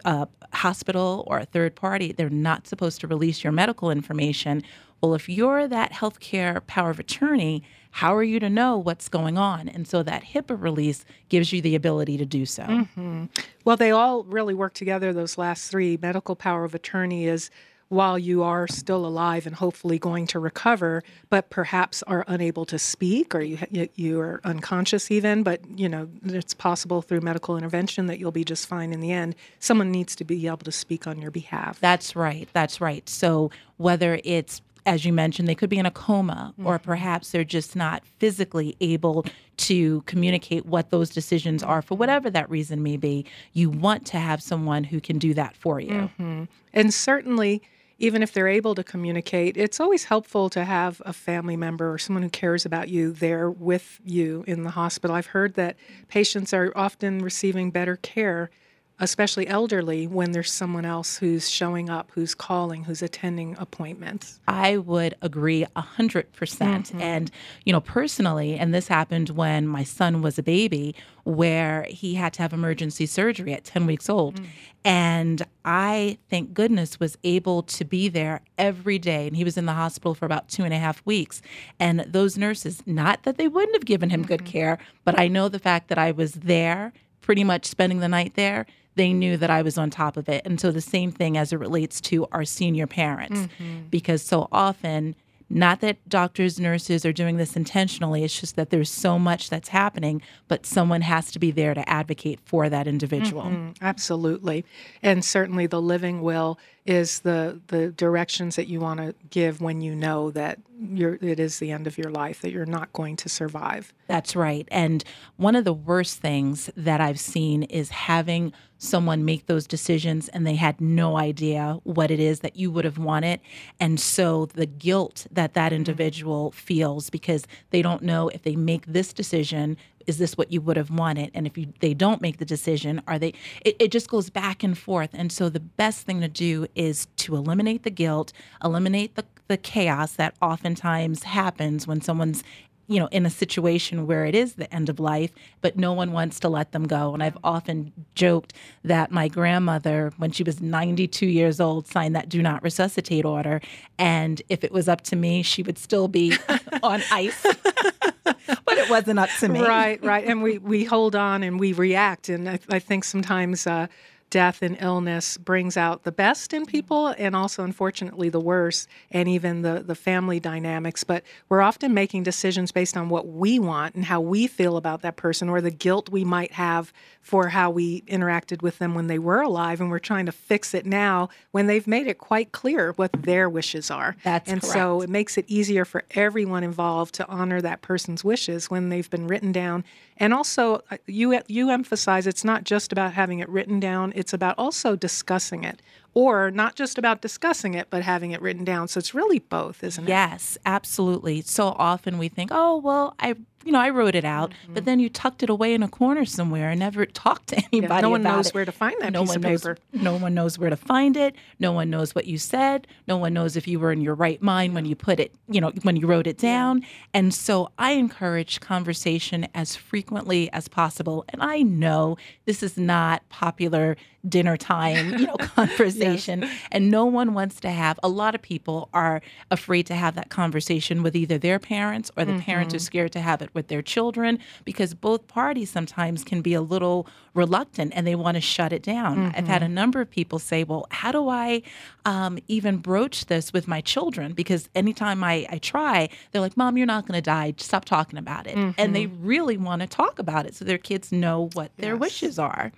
[0.05, 4.63] a hospital or a third party, they're not supposed to release your medical information.
[5.01, 9.39] Well, if you're that healthcare power of attorney, how are you to know what's going
[9.39, 9.69] on?
[9.69, 12.63] And so that HIPAA release gives you the ability to do so.
[12.63, 13.25] Mm-hmm.
[13.65, 15.99] Well, they all really work together, those last three.
[16.01, 17.51] Medical power of attorney is
[17.89, 22.79] while you are still alive and hopefully going to recover, but perhaps are unable to
[22.79, 28.07] speak or you, you are unconscious even, but you know, it's possible through medical intervention
[28.07, 29.35] that you'll be just fine in the end.
[29.61, 31.79] Someone needs to be able to speak on your behalf.
[31.81, 32.49] That's right.
[32.53, 33.09] That's right.
[33.09, 36.67] So whether it's as you mentioned, they could be in a coma, mm-hmm.
[36.67, 42.31] or perhaps they're just not physically able to communicate what those decisions are for whatever
[42.31, 43.27] that reason may be.
[43.53, 45.91] You want to have someone who can do that for you.
[45.91, 46.45] Mm-hmm.
[46.73, 47.63] And certainly,
[47.99, 51.99] even if they're able to communicate, it's always helpful to have a family member or
[51.99, 55.17] someone who cares about you there with you in the hospital.
[55.17, 55.77] I've heard that
[56.09, 58.51] patients are often receiving better care
[58.99, 64.41] especially elderly, when there's someone else who's showing up, who's calling, who's attending appointments.
[64.49, 66.33] I would agree 100%.
[66.33, 67.31] percent mm hmm And,
[67.65, 72.33] you know, personally, and this happened when my son was a baby, where he had
[72.35, 74.41] to have emergency surgery at 10 weeks old.
[74.41, 74.47] Mm.
[74.85, 79.27] And I, thank goodness, was able to be there every day.
[79.27, 81.43] And he was in the hospital for about two and a half weeks.
[81.81, 84.29] And those nurses, not that they wouldn't have given him mm-hmm.
[84.29, 88.09] good care, but I know the fact that I was there pretty much spending the
[88.09, 88.65] night there
[88.97, 90.43] they knew that I was on top of it.
[90.45, 93.83] And so the same thing as it relates to our senior parents, mm-hmm.
[93.91, 95.15] because so often
[95.49, 98.25] Not that doctors, nurses are doing this intentionally.
[98.25, 101.89] It's just that there's so much that's happening, but someone has to be there to
[101.89, 103.45] advocate for that individual.
[103.45, 104.65] Mm, absolutely.
[105.03, 109.81] And certainly the living will is the the directions that you want to give when
[109.81, 113.17] you know that you're it is the end of your life that you're not going
[113.17, 113.93] to survive.
[114.07, 114.69] That's right.
[114.71, 115.03] And
[115.37, 120.47] one of the worst things that I've seen is having someone make those decisions and
[120.47, 123.41] they had no idea what it is that you would have wanted.
[123.81, 125.77] And so the guilt that that mm-hmm.
[125.77, 130.61] individual feels because they don't know if they make this decision, is this what you
[130.61, 131.31] would have wanted?
[131.35, 134.63] And if you they don't make the decision are they it, it just goes back
[134.63, 135.11] and forth.
[135.13, 138.33] And so the best thing to do is to eliminate the guilt
[138.65, 142.43] eliminate the, the chaos that oftentimes happens when someone's
[142.89, 146.13] you know, in a situation where it is the end of life, but no one
[146.13, 147.13] wants to let them go.
[147.13, 148.53] And I've often joked
[148.85, 153.61] that my grandmother, when she was 92 years old, signed that do not resuscitate order.
[153.99, 156.37] And if it was up to me, she would still be
[156.83, 157.43] on ice.
[158.25, 159.61] but it wasn't up to me.
[159.61, 160.25] Right, right.
[160.25, 162.29] And we, we hold on and we react.
[162.29, 163.89] And I, I think sometimes, uh,
[164.31, 169.29] death and illness brings out the best in people and also unfortunately the worst and
[169.29, 171.05] even the the family dynamics.
[171.05, 175.03] But we're often making decisions based on what we want and how we feel about
[175.03, 179.07] that person or the guilt we might have for how we interacted with them when
[179.07, 179.81] they were alive.
[179.81, 183.49] And we're trying to fix it now when they've made it quite clear what their
[183.49, 184.17] wishes are.
[184.25, 184.73] That's and correct.
[184.73, 189.09] so it makes it easier for everyone involved to honor that person's wishes when they've
[189.09, 189.85] been written down
[190.19, 194.33] and also uh, you you emphasize it's not just about having it written down it's
[194.33, 195.81] about also discussing it.
[196.15, 198.89] Or not just about discussing it but having it written down.
[198.89, 200.09] So it's really both isn't it?
[200.09, 201.43] Yes, absolutely.
[201.43, 203.35] So often we think, oh, well, I,
[203.67, 204.85] you know, I wrote it out, but mm-hmm.
[204.85, 208.03] then you tucked it away in a corner somewhere and never talked to anybody.
[208.03, 208.55] no one knows it.
[208.55, 209.79] where to find that no piece of knows, paper.
[209.93, 211.35] No one knows where to find it.
[211.59, 212.87] No one knows what you said.
[213.09, 215.61] No one knows if you were in your right mind when you put it, you
[215.61, 216.87] know, when you wrote it down.
[217.13, 221.25] And so I encourage conversation as frequently as possible.
[221.31, 223.97] And I know this is not popular
[224.29, 226.49] dinner time, you know, conversation.
[226.71, 230.31] And no one wants to have, a lot of people are afraid to have that
[230.31, 232.85] conversation with either their parents or the parents are mm-hmm.
[232.85, 237.09] scared to have it with their children because both parties sometimes can be a little
[237.35, 239.33] reluctant and they want to shut it down.
[239.37, 241.63] I've had a number of people say, well, how do I
[242.05, 244.33] um, even broach this with my children?
[244.33, 247.51] Because anytime I, I try, they're like, Mom, you're not going to die.
[247.51, 248.57] Just stop talking about it.
[248.79, 252.01] And they really want to talk about it so their kids know what their Yes.
[252.01, 252.71] wishes are.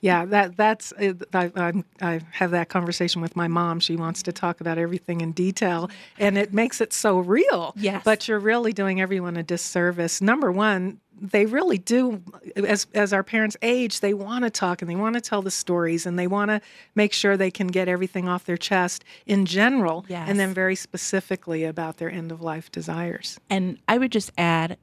[0.00, 3.80] Yeah, that that's uh, I, I'm, I have that conversation with my mom.
[3.80, 7.72] She wants to talk about everything in detail, and it makes it so real.
[7.76, 8.02] Yes.
[8.04, 10.20] but you're really doing everyone a disservice.
[10.20, 12.22] Number one, they really do.
[12.56, 15.50] As as our parents age, they want to talk and they want to tell the
[15.50, 16.60] stories and they want to
[16.94, 20.28] make sure they can get everything off their chest in general, Yes.
[20.28, 23.38] and then very specifically about their end of life desires.
[23.48, 24.76] And I would just add,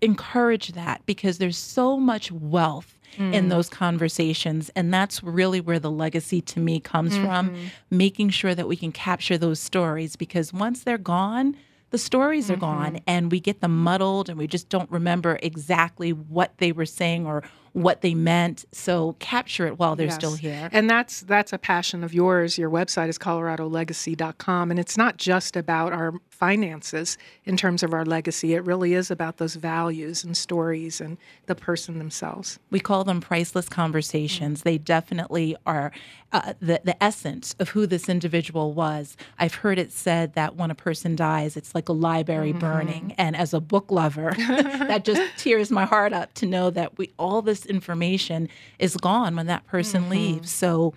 [0.00, 3.48] encourage that because there's so much wealth in mm.
[3.48, 4.70] those conversations.
[4.76, 7.66] And that's really where the legacy to me comes from, mm-hmm.
[7.90, 11.56] making sure that we can capture those stories because once they're gone,
[11.90, 13.04] the stories are gone mm-hmm.
[13.06, 17.26] and we get them muddled and we just don't remember exactly what they were saying
[17.26, 18.64] or what they meant.
[18.72, 20.14] So capture it while they're Yes.
[20.14, 20.68] still here.
[20.72, 22.56] And that's that's a passion of yours.
[22.56, 28.04] Your website is coloradolegacy.com and it's not just about our finances in terms of our
[28.04, 28.54] legacy.
[28.54, 32.58] It really is about those values and stories and the person themselves.
[32.70, 34.62] We call them priceless conversations.
[34.62, 35.92] They definitely are
[36.32, 39.16] uh, the, the essence of who this individual was.
[39.38, 43.14] I've heard it said that when a person dies, it's like a library burning.
[43.16, 47.12] And as a book lover, that just tears my heart up to know that we
[47.18, 48.48] all this information
[48.78, 50.10] is gone when that person mm-hmm.
[50.10, 50.50] leaves.
[50.50, 50.94] So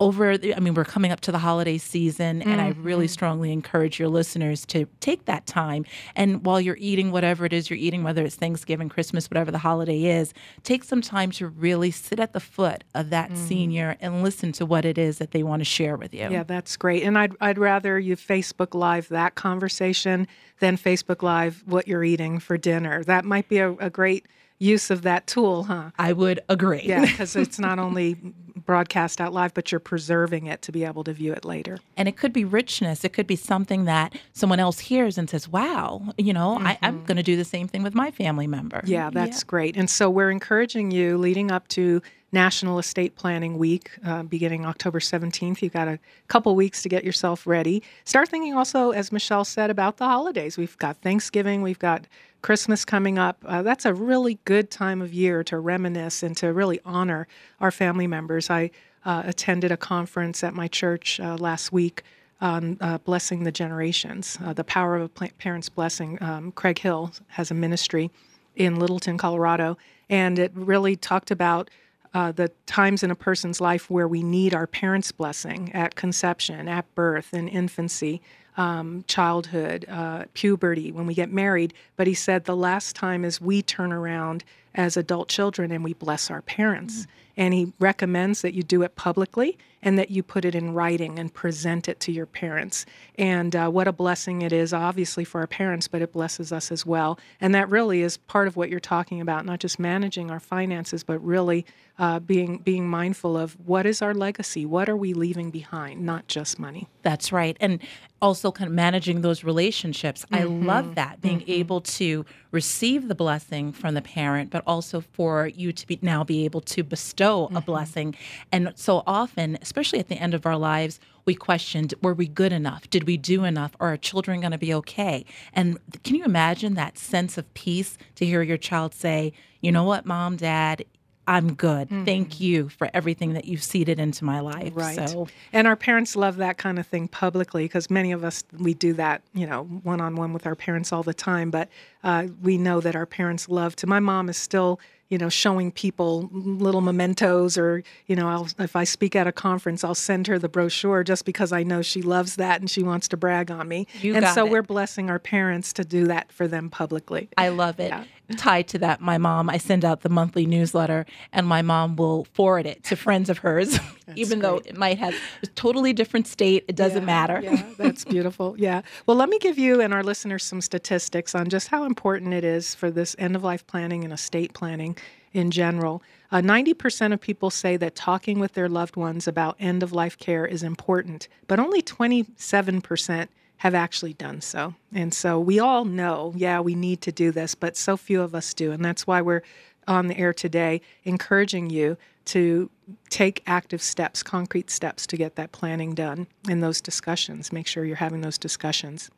[0.00, 3.12] over the, I mean we're coming up to the holiday season and I really mm-hmm.
[3.12, 5.84] strongly encourage your listeners to take that time
[6.16, 9.58] and while you're eating whatever it is you're eating whether it's Thanksgiving, Christmas, whatever the
[9.58, 13.36] holiday is, take some time to really sit at the foot of that mm.
[13.36, 16.28] senior and listen to what it is that they want to share with you.
[16.30, 17.02] Yeah, that's great.
[17.02, 20.26] And I'd, I'd rather you Facebook Live that conversation
[20.60, 23.04] than Facebook Live what you're eating for dinner.
[23.04, 24.26] That might be a, a great
[24.62, 25.90] use of that tool, huh?
[25.98, 26.82] I would agree.
[26.84, 28.16] Yeah, because it's not only
[28.64, 31.78] broadcast out live, but you're preserving it to be able to view it later.
[31.96, 33.04] And it could be richness.
[33.04, 36.98] It could be something that someone else hears and says, wow, you know, I, I'm
[36.98, 37.06] mm-hmm.
[37.06, 38.80] going to do the same thing with my family member.
[38.84, 39.76] Yeah, that's great.
[39.76, 42.00] And so we're encouraging you leading up to
[42.32, 45.60] National Estate Planning Week, uh, beginning October 17th.
[45.60, 47.82] You've got a couple weeks to get yourself ready.
[48.04, 50.56] Start thinking also, as Michelle said, about the holidays.
[50.56, 52.06] We've got Thanksgiving, we've got
[52.40, 53.44] Christmas coming up.
[53.46, 57.28] Uh, that's a really good time of year to reminisce and to really honor
[57.60, 58.50] our family members.
[58.50, 58.70] I
[59.04, 62.02] uh, attended a conference at my church uh, last week
[62.40, 66.18] on uh, blessing the generations, uh, the power of a pla- parent's blessing.
[66.20, 68.10] Um, Craig Hill has a ministry
[68.56, 69.78] in Littleton, Colorado,
[70.10, 71.70] and it really talked about
[72.14, 76.68] uh, the times in a person's life where we need our parents' blessing at conception,
[76.68, 78.20] at birth, in infancy,
[78.56, 81.72] um, childhood, uh, puberty, when we get married.
[81.96, 84.44] But he said the last time is we turn around
[84.74, 87.06] as adult children and we bless our parents.
[87.36, 91.18] And he recommends that you do it publicly and that you put it in writing
[91.18, 92.86] and present it to your parents.
[93.16, 96.70] And uh, what a blessing it is, obviously, for our parents, but it blesses us
[96.70, 97.18] as well.
[97.40, 101.02] And that really is part of what you're talking about, not just managing our finances,
[101.02, 101.66] but really
[101.98, 104.64] uh, being, being mindful of what is our legacy?
[104.64, 106.88] What are we leaving behind, not just money.
[107.02, 107.56] That's right.
[107.60, 107.80] And
[108.20, 110.24] also kind of managing those relationships.
[110.30, 115.46] I love that being able to receive the blessing from the parent, but also for
[115.46, 117.58] you to be now be able to bestow a mm-hmm.
[117.60, 118.14] blessing.
[118.50, 122.52] And so often, especially at the end of our lives, we questioned were we good
[122.52, 122.90] enough?
[122.90, 123.76] Did we do enough?
[123.80, 125.24] Are our children going to be okay?
[125.52, 129.84] And can you imagine that sense of peace to hear your child say, you know
[129.84, 130.84] what, mom, dad,
[131.26, 131.88] I'm good.
[131.88, 134.72] Thank you for everything that you've seeded into my life.
[134.74, 135.08] Right.
[135.08, 138.74] So And our parents love that kind of thing publicly because many of us, we
[138.74, 141.50] do that, you know, one on one with our parents all the time.
[141.50, 141.68] But
[142.02, 143.86] uh, we know that our parents love to.
[143.86, 144.80] My mom is still,
[145.10, 149.32] you know, showing people little mementos or, you know, I'll, if I speak at a
[149.32, 152.82] conference, I'll send her the brochure just because I know she loves that and she
[152.82, 153.86] wants to brag on me.
[154.00, 154.50] You and so it.
[154.50, 157.28] we're blessing our parents to do that for them publicly.
[157.36, 157.90] I love it.
[157.90, 158.04] Yeah.
[158.36, 162.24] Tied to that, my mom, I send out the monthly newsletter and my mom will
[162.32, 163.78] forward it to friends of hers,
[164.16, 166.64] even though it might have a totally different state.
[166.66, 167.40] It doesn't Yeah, matter.
[167.42, 168.54] Yeah, that's beautiful.
[168.62, 168.82] Yeah.
[169.06, 172.44] Well, let me give you and our listeners some statistics on just how important it
[172.44, 174.96] is for this end of life planning and estate planning
[175.32, 176.02] in general.
[176.30, 180.16] Uh, 90% of people say that talking with their loved ones about end of life
[180.18, 183.28] care is important, but only 27%
[183.62, 184.74] have actually done so.
[184.92, 188.34] And so we all know, yeah, we need to do this, but so few of
[188.34, 188.72] us do.
[188.72, 189.44] And that's why we're
[189.86, 192.70] on the air today encouraging you to
[193.08, 197.52] take active steps, concrete steps to get that planning done in those discussions.
[197.52, 199.12] Make sure you're having those discussions.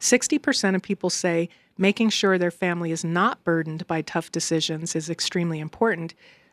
[0.00, 1.48] 60% of people say
[1.78, 6.12] making sure their family is not burdened by tough decisions is extremely important,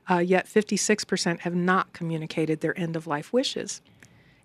[0.09, 3.81] uh, yet 56% have not communicated their end of life wishes.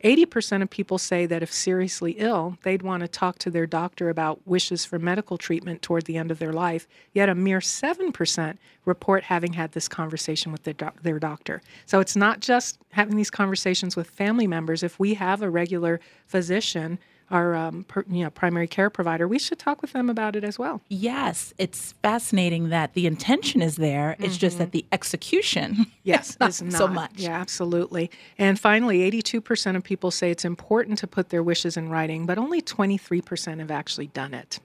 [0.02, 4.08] 80% of people say that if seriously ill, they'd want to talk to their doctor
[4.08, 8.56] about wishes for medical treatment toward the end of their life, yet a mere 7%
[8.84, 11.60] report having had this conversation with their, their doctor.
[11.84, 14.82] So it's not just having these conversations with family members.
[14.82, 16.98] If we have a regular physician,
[17.30, 20.44] our um, per, you know, primary care provider, we should talk with them about it
[20.44, 20.80] as well.
[20.88, 24.16] Yes, it's fascinating that the intention is there.
[24.18, 27.12] It's just that the execution Yes, not is so much.
[27.16, 28.10] Yeah, absolutely.
[28.38, 32.38] And finally, 82% of people say it's important to put their wishes in writing, but
[32.38, 34.60] only 23% have actually done it.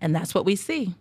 [0.00, 0.94] And that's what we see.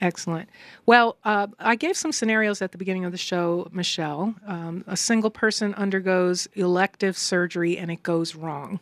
[0.00, 0.48] Excellent.
[0.86, 4.34] Well, uh, I gave some scenarios at the beginning of the show, Michelle.
[4.46, 8.80] Um, a single person undergoes elective surgery and it goes wrong.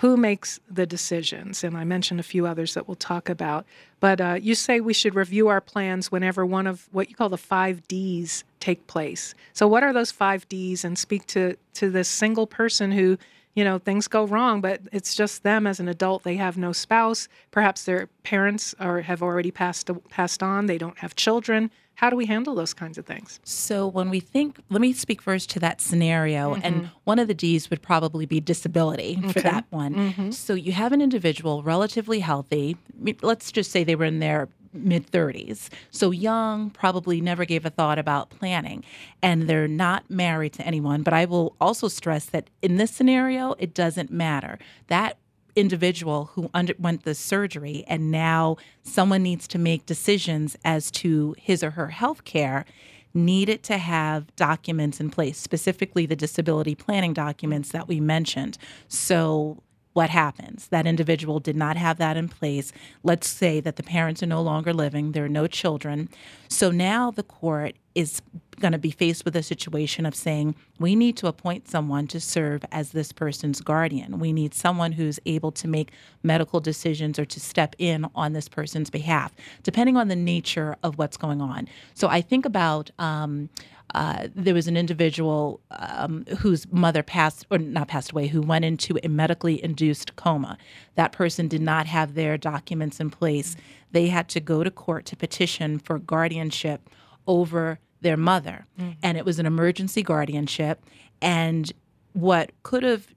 [0.00, 1.62] Who makes the decisions?
[1.62, 3.66] And I mentioned a few others that we'll talk about.
[4.00, 7.28] But uh, you say we should review our plans whenever one of what you call
[7.28, 9.34] the five Ds take place.
[9.52, 10.84] So, what are those five Ds?
[10.84, 13.18] And speak to to this single person who
[13.54, 16.72] you know things go wrong but it's just them as an adult they have no
[16.72, 21.68] spouse perhaps their parents are have already passed passed on they don't have children
[22.00, 25.20] how do we handle those kinds of things So when we think, let me speak
[25.20, 26.86] first to that scenario, and mm-hmm.
[27.04, 29.94] one of the D's would probably be disability for that one.
[29.94, 30.30] Mm-hmm.
[30.30, 32.78] So you have an individual relatively healthy.
[33.20, 35.68] Let's just say they were in their mid 30s.
[35.90, 38.82] So young, probably never gave a thought about planning,
[39.20, 41.02] and they're not married to anyone.
[41.02, 44.58] But I will also stress that in this scenario, it doesn't matter.
[44.86, 45.18] That
[45.56, 51.62] individual who underwent the surgery and now someone needs to make decisions as to his
[51.62, 52.64] or her health care
[53.12, 58.56] needed to have documents in place specifically the disability planning documents that we mentioned.
[58.88, 60.68] So what happens.
[60.68, 62.72] That individual did not have that in place.
[63.02, 65.12] Let's say that the parents are no longer living.
[65.12, 66.08] There are no children.
[66.48, 68.22] So now the court is
[68.60, 72.20] going to be faced with a situation of saying we need to appoint someone to
[72.20, 74.20] serve as this person's guardian.
[74.20, 75.90] We need someone who's able to make
[76.22, 80.98] medical decisions or to step in on this person's behalf depending on the nature of
[80.98, 81.68] what's going on.
[81.94, 83.48] So i think about um,
[83.94, 88.64] uh, there was an individual um, whose mother passed, or not passed away, who went
[88.64, 90.56] into a medically induced coma.
[90.94, 93.56] That person did not have their documents in place.
[93.92, 96.88] They had to go to court to petition for guardianship
[97.26, 98.66] over their mother.
[99.02, 100.84] And it was an emergency guardianship.
[101.20, 101.72] And
[102.12, 103.08] what could have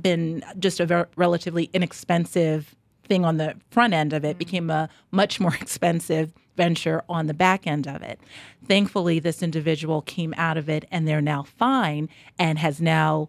[0.00, 2.74] been just a relatively inexpensive
[3.06, 4.38] thing on the front end of it mm-hmm.
[4.38, 8.20] became a much more expensive venture on the back end of it.
[8.66, 13.28] Thankfully, this individual came out of it and they're now fine and has now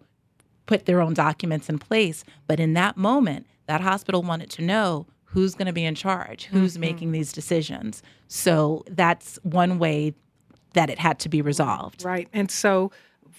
[0.66, 2.24] put their own documents in place.
[2.48, 6.46] But in that moment, that hospital wanted to know who's going to be in charge,
[6.46, 6.82] who's mm-hmm.
[6.82, 8.02] making these decisions.
[8.28, 10.14] So that's one way
[10.74, 12.06] that it had to be resolved.
[12.06, 12.28] Right.
[12.32, 12.92] And so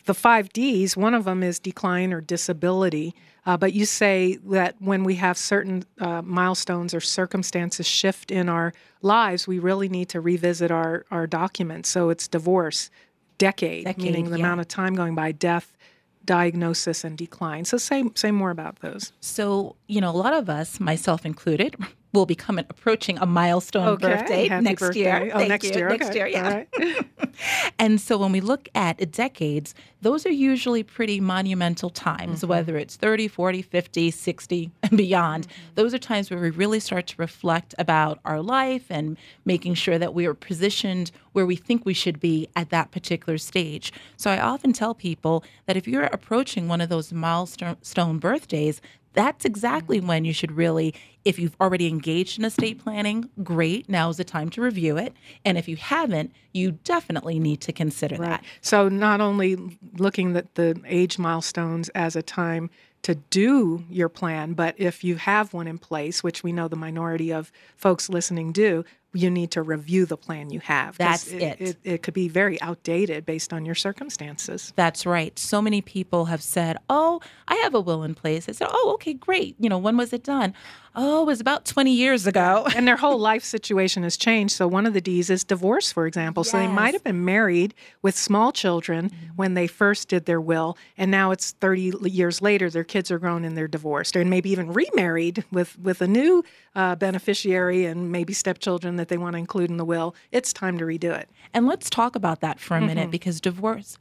[0.07, 3.15] the five Ds, one of them is decline or disability.
[3.45, 8.49] Uh, but you say that when we have certain uh, milestones or circumstances shift in
[8.49, 11.89] our lives, we really need to revisit our, our documents.
[11.89, 12.91] So it's divorce,
[13.39, 14.45] decade, Decade, meaning the yeah.
[14.45, 15.77] amount of time going by, death,
[16.25, 17.65] diagnosis, and decline.
[17.65, 19.13] So say, say more about those.
[19.21, 21.77] So, you know, a lot of us, myself included,
[22.17, 25.01] will be coming approaching a milestone Okay, birthday happy next birthday.
[25.01, 25.31] year.
[25.33, 25.73] Oh, Thank next you.
[25.77, 26.17] year, Next okay.
[26.19, 26.45] year, yeah.
[26.45, 26.55] All
[26.85, 27.07] right.
[27.79, 32.49] And so when we look at decades, those are usually pretty monumental times, Mm-hmm.
[32.49, 35.47] whether it's 30, 40, 50, 60, and beyond.
[35.47, 35.61] Mm-hmm.
[35.75, 39.99] Those are times where we really start to reflect about our life and making sure
[39.99, 43.93] that we are positioned where we think we should be at that particular stage.
[44.17, 48.81] So I often tell people that if you're approaching one of those milestone birthdays,
[49.17, 50.07] that's exactly Mm-hmm.
[50.07, 50.95] when you should really,
[51.25, 55.12] if you've already engaged in estate planning, great, now is the time to review it.
[55.45, 58.45] And if you haven't, you definitely need to consider that.
[58.61, 62.71] So not only looking at the age milestones as a time
[63.03, 66.77] to do your plan, but if you have one in place, which we know the
[66.77, 68.85] minority of folks listening do,
[69.17, 70.97] you need to review the plan you have.
[70.99, 71.61] That's it.
[71.61, 71.77] it.
[71.85, 74.73] It could be very outdated based on your circumstances.
[74.77, 75.39] That's right.
[75.39, 78.49] So many people have said, Oh, I have a will in place.
[78.49, 79.57] I said, Oh, okay, great.
[79.59, 80.55] You know, when was it done?
[80.99, 82.66] Oh, it was about 20 years ago.
[82.74, 84.55] and their whole life situation has changed.
[84.55, 86.42] So one of the D's is divorce, for example.
[86.42, 90.78] So they might have been married with small children when they first did their will,
[90.97, 94.51] and now it's 30 years later, their kids are grown and they're divorced, and maybe
[94.51, 96.42] even remarried with with a new
[96.74, 100.14] uh, beneficiary and maybe stepchildren that they want to include in the will.
[100.32, 101.28] It's time to redo it.
[101.53, 102.86] And let's talk about that for a Mm-hmm.
[102.86, 103.99] minute because divorce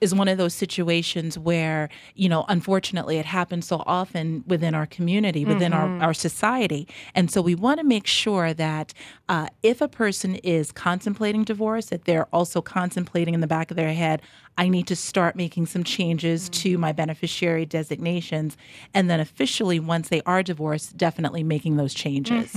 [0.00, 4.86] is one of those situations where, you know, unfortunately it happens so often within our
[4.86, 6.00] community, within Mm-hmm.
[6.02, 6.86] our, our society.
[7.14, 8.92] And so we want to make sure that
[9.28, 13.76] uh, if a person is contemplating divorce, that they're also contemplating in the back of
[13.76, 14.22] their head,
[14.58, 16.62] I need to start making some changes Mm-hmm.
[16.62, 18.56] to my beneficiary designations.
[18.94, 22.54] And then officially, once they are divorced, definitely making those changes.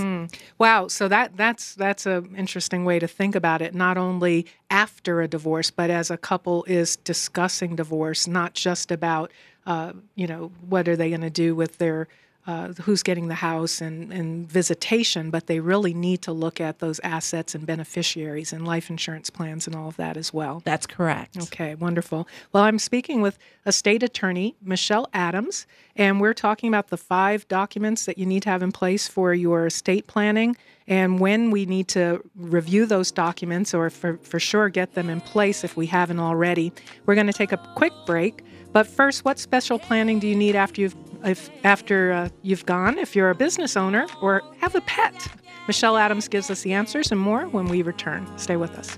[0.58, 3.74] Wow, so that that's that's a interesting way to think about it.
[3.74, 9.32] Not only after a divorce, but as a couple is discussing divorce, not just about
[9.66, 12.08] uh, you know what are they going to do with their
[12.50, 16.80] uh, who's getting the house and, and visitation, but they really need to look at
[16.80, 20.60] those assets and beneficiaries and life insurance plans and all of that as well.
[20.66, 21.38] That's correct.
[21.38, 22.28] Okay, wonderful.
[22.52, 23.38] Well, I'm speaking with
[23.68, 28.50] estate attorney Michelle Adams, and we're talking about the five documents that you need to
[28.50, 33.76] have in place for your estate planning and when we need to review those documents
[33.76, 36.74] or for, for sure get them in place if we haven't already.
[37.06, 38.44] We're going to take a quick break,
[38.74, 42.98] but first, what special planning do you need after you've if after uh, you've gone
[42.98, 45.28] if you're a business owner or have a pet?
[45.68, 48.28] Michelle Adams gives us the answers and more when we return.
[48.38, 48.98] Stay with us.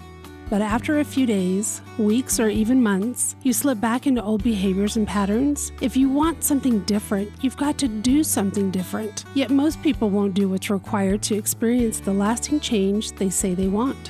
[0.51, 4.97] But after a few days, weeks, or even months, you slip back into old behaviors
[4.97, 5.71] and patterns?
[5.79, 9.23] If you want something different, you've got to do something different.
[9.33, 13.69] Yet most people won't do what's required to experience the lasting change they say they
[13.69, 14.09] want.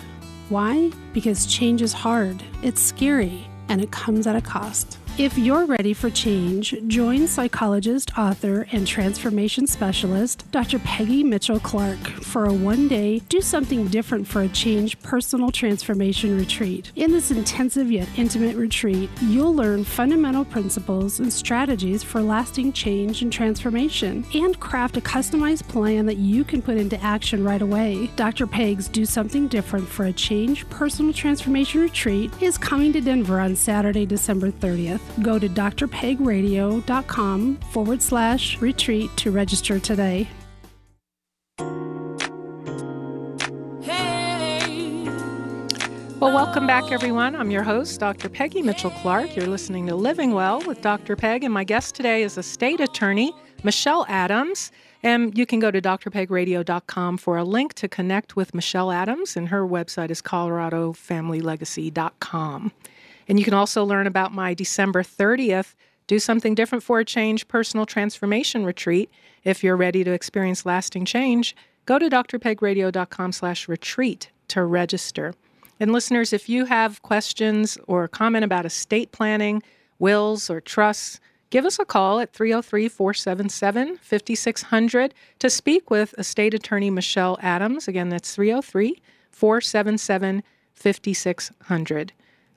[0.50, 0.90] Why?
[1.14, 4.98] Because change is hard, it's scary, and it comes at a cost.
[5.22, 10.80] If you're ready for change, join psychologist, author, and transformation specialist Dr.
[10.80, 16.36] Peggy Mitchell Clark for a one day Do Something Different for a Change personal transformation
[16.36, 16.92] retreat.
[16.96, 23.22] In this intensive yet intimate retreat, you'll learn fundamental principles and strategies for lasting change
[23.22, 28.10] and transformation and craft a customized plan that you can put into action right away.
[28.16, 28.48] Dr.
[28.48, 33.56] Peg's Do Something Different for a Change personal transformation retreat is coming to Denver on
[33.56, 35.11] Saturday, December 30th.
[35.22, 40.30] Go to drpegradio.com forward slash retreat to register today.
[46.22, 47.36] Well, welcome back, everyone.
[47.36, 48.30] I'm your host, Dr.
[48.30, 49.36] Peggy Mitchell Clark.
[49.36, 51.16] You're listening to Living Well with Dr.
[51.16, 53.34] Peg, and my guest today is a state attorney,
[53.64, 54.72] Michelle Adams.
[55.02, 59.50] And you can go to drpegradio.com for a link to connect with Michelle Adams, and
[59.50, 62.72] her website is coloradofamilylegacy.com.
[63.28, 65.76] And you can also learn about my December 30th
[66.08, 69.10] Do Something Different for a Change personal transformation retreat.
[69.44, 71.56] If you're ready to experience lasting change,
[71.86, 75.34] go to drpegradio.com slash retreat to register.
[75.80, 79.64] And listeners, if you have questions or comment about estate planning,
[79.98, 81.20] wills, or trusts,
[81.50, 87.88] give us a call at 303 477 5600 to speak with estate attorney Michelle Adams.
[87.88, 89.02] Again, that's 303
[89.32, 90.44] 477
[90.74, 92.14] 5600.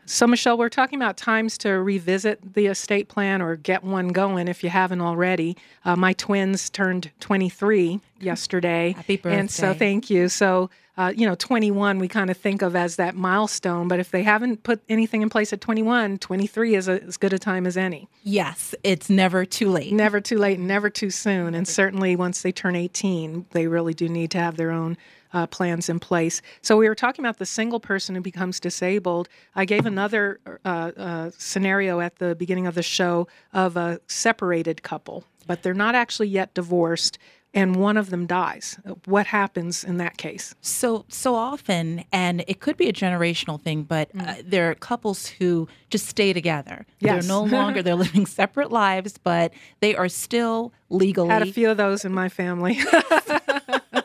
[0.07, 4.49] So, Michelle, we're talking about times to revisit the estate plan or get one going
[4.49, 5.57] if you haven't already.
[5.85, 8.93] Uh, my twins turned 23 yesterday.
[8.93, 10.29] Happy And so, thank you.
[10.29, 14.11] So, uh, you know, 21 we kind of think of as that milestone, but if
[14.11, 17.67] they haven't put anything in place at 21, 23 is a, as good a time
[17.67, 18.09] as any.
[18.23, 19.93] Yes, it's never too late.
[19.93, 21.55] Never too late and never too soon.
[21.55, 24.97] And certainly once they turn 18, they really do need to have their own
[25.35, 26.41] uh, plans in place.
[26.63, 29.29] So we were talking about the single person who becomes disabled.
[29.55, 34.83] I gave another uh, uh, scenario at the beginning of the show of a separated
[34.83, 37.19] couple, but they're not actually yet divorced.
[37.57, 38.81] And one of them dies.
[39.05, 40.57] What happens in that case?
[40.61, 45.29] So so often, and it could be a generational thing, but uh, there are couples
[45.29, 46.85] who just stay together.
[46.99, 47.25] Yes.
[47.25, 51.29] They're no longer they're living separate lives, but they are still legally.
[51.29, 52.81] Had a few of those in my family.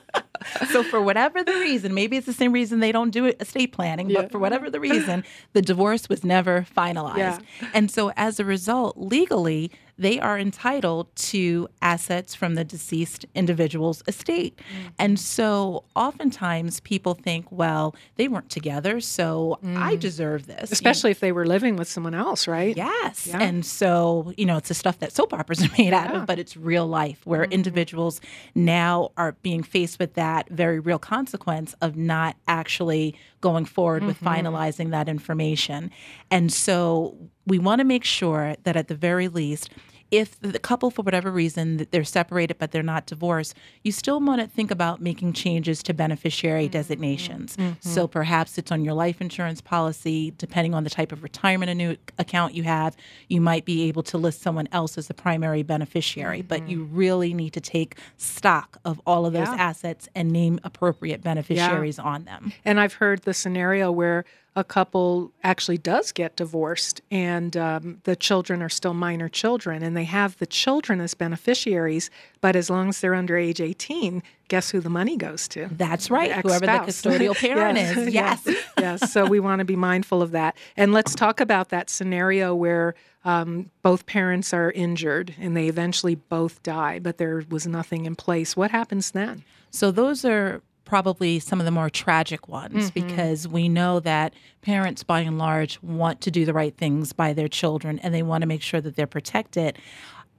[0.71, 4.09] so for whatever the reason, maybe it's the same reason they don't do estate planning,
[4.09, 4.21] Yeah.
[4.21, 5.23] but for whatever the reason,
[5.53, 7.17] the divorce was never finalized.
[7.17, 7.39] Yeah.
[7.73, 14.01] And so as a result, legally, they are entitled to assets from the deceased individual's
[14.07, 14.57] estate.
[14.57, 14.91] Mm.
[14.97, 19.99] And so oftentimes people think, well, they weren't together, so I Mm.
[19.99, 20.69] deserve this.
[20.69, 22.75] You Especially if they were living with someone else, right?
[22.75, 23.27] Yes.
[23.27, 23.41] Yeah.
[23.41, 26.07] And so, you know, it's the stuff that soap operas are made out Yeah.
[26.11, 26.21] Mm-hmm.
[26.21, 28.21] of, but it's real life where individuals
[28.55, 34.17] now are being faced with that very real consequence of not actually going forward with
[34.21, 34.47] Mm-hmm.
[34.47, 35.91] finalizing that information.
[36.31, 39.69] And so we want to make sure that at the very least,
[40.11, 44.41] if the couple, for whatever reason, they're separated but they're not divorced, you still want
[44.41, 46.71] to think about making changes to beneficiary mm-hmm.
[46.71, 47.55] designations.
[47.57, 47.73] Mm-hmm.
[47.81, 51.97] So perhaps it's on your life insurance policy, depending on the type of retirement annu-
[52.17, 52.95] account you have,
[53.27, 56.41] you might be able to list someone else as the primary beneficiary.
[56.41, 56.95] But you mm-hmm.
[56.95, 59.55] really need to take stock of all of those Yeah.
[59.55, 62.53] assets and name appropriate beneficiaries on them.
[62.65, 64.25] And I've heard the scenario where
[64.55, 69.95] a couple actually does get divorced and um, the children are still minor children and
[69.95, 72.09] they have the children as beneficiaries,
[72.41, 75.67] but as long as they're under age 18, guess who the money goes to?
[75.71, 76.35] That's right.
[76.35, 78.13] The Whoever the custodial parent Yes, is.
[78.13, 78.41] Yes.
[78.45, 78.65] yes.
[78.79, 79.11] yes.
[79.11, 80.57] So we want to be mindful of that.
[80.75, 82.95] And let's talk about that scenario where
[83.25, 88.15] um, both parents are injured and they eventually both die, but there was nothing in
[88.15, 88.57] place.
[88.57, 89.43] What happens then?
[89.71, 94.33] So those are probably some of the more tragic ones because we know that
[94.63, 98.23] parents by and large want to do the right things by their children and they
[98.23, 99.77] want to make sure that they're protected.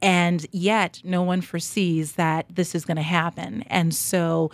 [0.03, 3.63] And yet no one foresees that this is going to happen.
[3.69, 4.51] And so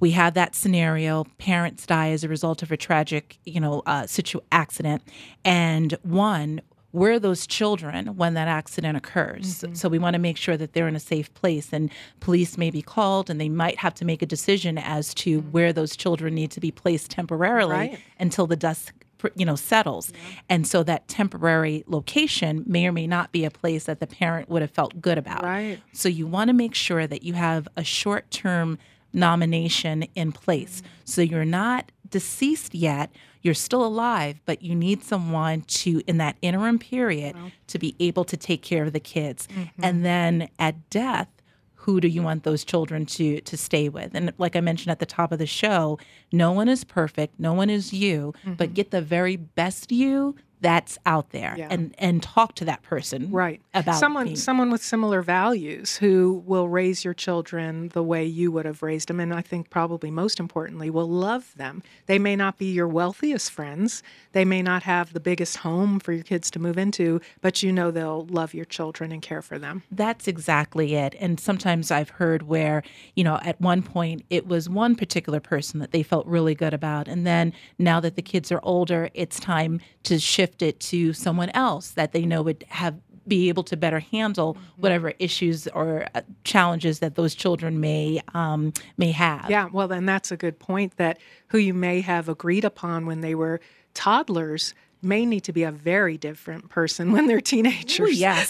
[0.00, 4.06] we have that scenario parents die as a result of a tragic you know uh,
[4.06, 5.02] situ- accident.
[5.46, 6.60] And one
[6.90, 9.62] where are those children when that accident occurs?
[9.62, 9.74] Mm-hmm.
[9.74, 12.70] So we want to make sure that they're in a safe place, and police may
[12.70, 15.50] be called, and they might have to make a decision as to mm-hmm.
[15.50, 17.98] where those children need to be placed temporarily Right.
[18.18, 18.92] until the dust
[19.34, 20.12] you know settles.
[20.48, 24.48] And so that temporary location may or may not be a place that the parent
[24.48, 25.42] would have felt good about.
[25.42, 25.80] Right.
[25.92, 28.78] so you want to make sure that you have a short-term
[29.12, 30.80] nomination in place.
[30.80, 30.92] Mm-hmm.
[31.04, 33.10] So you're not deceased yet
[33.42, 37.36] you're still alive but you need someone to in that interim period
[37.66, 39.46] to be able to take care of the kids.
[39.48, 39.84] Mm-hmm.
[39.84, 41.28] And then at death
[41.74, 44.14] who do you want those children to to stay with?
[44.14, 45.98] And like i mentioned at the top of the show
[46.32, 48.74] no one is perfect no one is you but mm-hmm.
[48.74, 51.68] get the very best you that's out there Yeah.
[51.70, 53.60] and and talk to that person Right.
[53.74, 58.50] about someone being- someone with similar values who will raise your children the way you
[58.52, 61.82] would have raised them and I think probably most importantly will love them.
[62.06, 64.02] They may not be your wealthiest friends.
[64.32, 67.72] They may not have the biggest home for your kids to move into, but you
[67.72, 69.82] know they'll love your children and care for them.
[69.90, 71.14] That's exactly it.
[71.20, 72.82] And sometimes I've heard where,
[73.14, 76.74] you know, at one point it was one particular person that they felt really good
[76.74, 77.08] about.
[77.08, 81.50] And then now that the kids are older, it's time to shift it to someone
[81.50, 82.94] else that they know would have
[83.26, 84.82] be able to better handle Mm-hmm.
[84.82, 89.50] whatever issues or uh, challenges that those children may um, may have.
[89.50, 91.18] Yeah, well, then that's a good point that
[91.48, 93.60] who you may have agreed upon when they were
[93.94, 98.00] toddlers may need to be a very different person when they're teenagers.
[98.00, 98.48] Ooh, yes.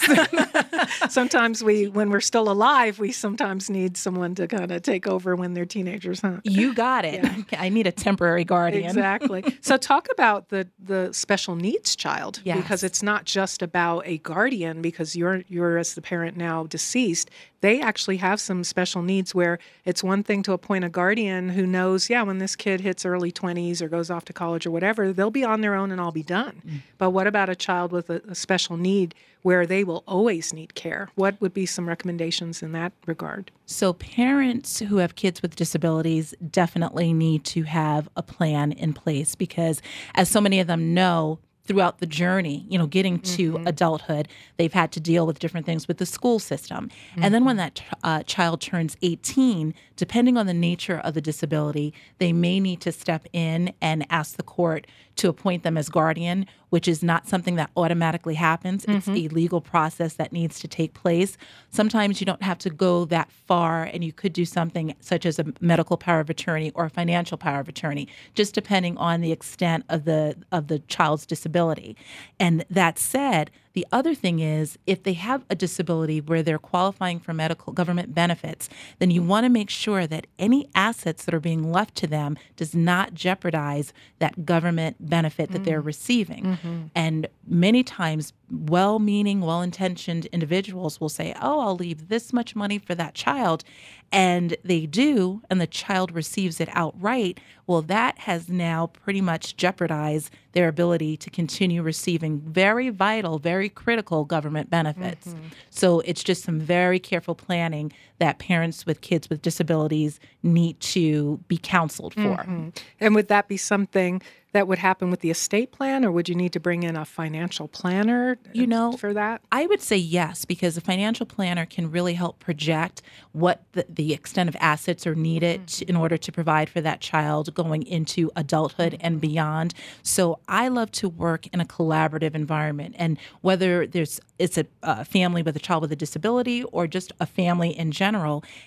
[1.09, 5.35] sometimes we, when we're still alive, we sometimes need someone to kind of take over
[5.35, 6.37] when they're teenagers, huh?
[6.43, 7.25] you got it.
[7.57, 8.85] I need a temporary guardian.
[8.85, 9.43] Exactly.
[9.61, 12.57] so talk about the the special needs child Yes.
[12.57, 17.29] because it's not just about a guardian because you're you're as the parent now deceased.
[17.61, 21.67] They actually have some special needs where it's one thing to appoint a guardian who
[21.67, 25.11] knows, yeah, when this kid hits early 20s or goes off to college or whatever,
[25.11, 26.38] they'll be on their own and I'll be done.
[26.47, 26.81] Mm.
[26.97, 30.75] But what about a child with a, a special need where they will always need
[30.75, 31.09] care?
[31.15, 33.51] What would be some recommendations in that regard?
[33.65, 39.35] So, parents who have kids with disabilities definitely need to have a plan in place
[39.35, 39.81] because,
[40.15, 43.67] as so many of them know, throughout the journey, you know, getting to mm-hmm.
[43.67, 44.27] adulthood,
[44.57, 46.89] they've had to deal with different things with the school system.
[47.13, 47.31] And mm-hmm.
[47.31, 52.31] then when that uh, child turns 18, depending on the nature of the disability, they
[52.31, 54.87] may need to step in and ask the court
[55.17, 58.85] to appoint them as guardian, which is not something that automatically happens.
[58.85, 59.25] It's mm-hmm.
[59.25, 61.37] a legal process that needs to take place.
[61.69, 65.37] Sometimes you don't have to go that far, and you could do something such as
[65.37, 69.33] a medical power of attorney or a financial power of attorney, just depending on the
[69.33, 71.97] extent of the of the child's disability.
[72.39, 77.17] And that said, the other thing is if they have a disability where they're qualifying
[77.17, 78.67] for medical government benefits,
[78.97, 82.37] then you want to make sure that any assets that are being left to them
[82.57, 85.85] does not jeopardize that government benefit that they're mm.
[85.85, 86.43] receiving.
[86.43, 86.81] Mm-hmm.
[86.93, 92.95] And many times well-meaning, well-intentioned individuals will say, "Oh, I'll leave this much money for
[92.95, 93.63] that child."
[94.11, 97.39] And they do, and the child receives it outright.
[97.67, 103.69] Well, that has now pretty much jeopardized their ability to continue receiving very vital, very
[103.69, 105.27] critical government benefits.
[105.27, 105.47] Mm-hmm.
[105.69, 111.39] So it's just some very careful planning that parents with kids with disabilities need to
[111.47, 112.21] be counseled for.
[112.21, 112.69] Mm-hmm.
[112.99, 116.33] And would that be something that would happen with the estate plan, or would you
[116.33, 118.37] need to bring in a financial planner?
[118.51, 119.41] You know, for that.
[119.51, 124.11] I would say yes, because a financial planner can really help project what the, the
[124.11, 125.85] extent of assets are needed mm-hmm.
[125.85, 129.31] to- in order to provide for that child going into adulthood and mm-hmm.
[129.31, 129.73] beyond.
[130.01, 135.05] So I love to work in a collaborative environment, and whether there's it's a, a
[135.05, 138.08] family with a child with a disability or just a family in general,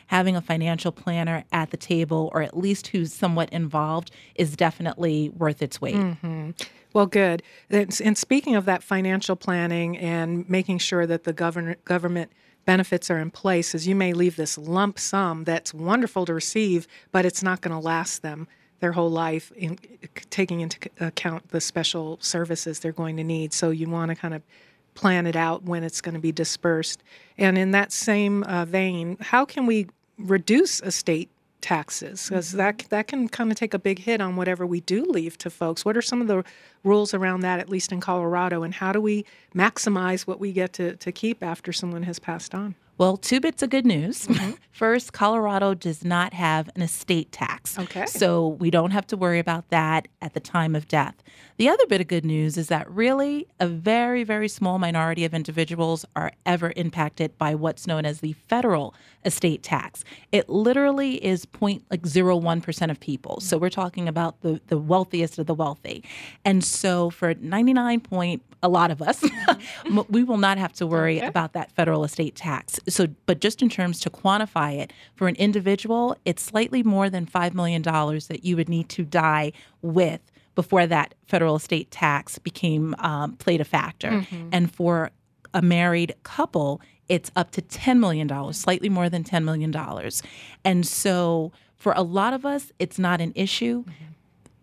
[0.06, 5.28] having a financial planner at the table or at least who's somewhat involved is definitely
[5.30, 5.94] worth its weight.
[5.94, 6.50] Mm-hmm.
[6.92, 7.42] Well, good.
[7.70, 12.32] And speaking of that financial planning and making sure that the govern- government
[12.64, 16.86] benefits are in place, as you may leave this lump sum that's wonderful to receive,
[17.10, 18.46] but it's not going to last them
[18.80, 19.78] their whole life, in,
[20.30, 23.52] taking into account the special services they're going to need.
[23.52, 24.42] So you want to kind of
[24.94, 27.02] plan it out when it's going to be dispersed.
[27.38, 29.88] And in that same uh, vein, how can we
[30.18, 31.30] reduce estate
[31.62, 35.04] taxes because that that can kind of take a big hit on whatever we do
[35.06, 35.84] leave to folks.
[35.84, 36.44] What are some of the
[36.84, 39.24] rules around that, at least in Colorado, and how do we
[39.54, 42.74] maximize what we get to, to keep after someone has passed on?
[42.98, 44.26] Well, two bits of good news.
[44.26, 44.52] Mm-hmm.
[44.70, 47.78] First, Colorado does not have an estate tax.
[47.78, 48.06] Okay.
[48.06, 51.14] So we don't have to worry about that at the time of death.
[51.56, 55.34] The other bit of good news is that really a very, very small minority of
[55.34, 60.04] individuals are ever impacted by what's known as the federal estate tax.
[60.32, 63.40] It literally is point like zero one percent of people.
[63.40, 66.02] So we're talking about the, the wealthiest of the wealthy.
[66.44, 70.00] And so for 99 point a lot of us, mm-hmm.
[70.08, 72.78] we will not have to worry about that federal estate tax.
[72.88, 77.26] So, but just in terms to quantify it, for an individual, it's slightly more than
[77.26, 79.52] $5 million that you would need to die
[79.82, 80.20] with
[80.54, 84.10] before that federal estate tax became um, played a factor.
[84.10, 84.48] Mm-hmm.
[84.52, 85.10] And for
[85.54, 89.74] a married couple, it's up to $10 million, slightly more than $10 million.
[90.64, 94.04] And so for a lot of us, it's not an issue mm-hmm.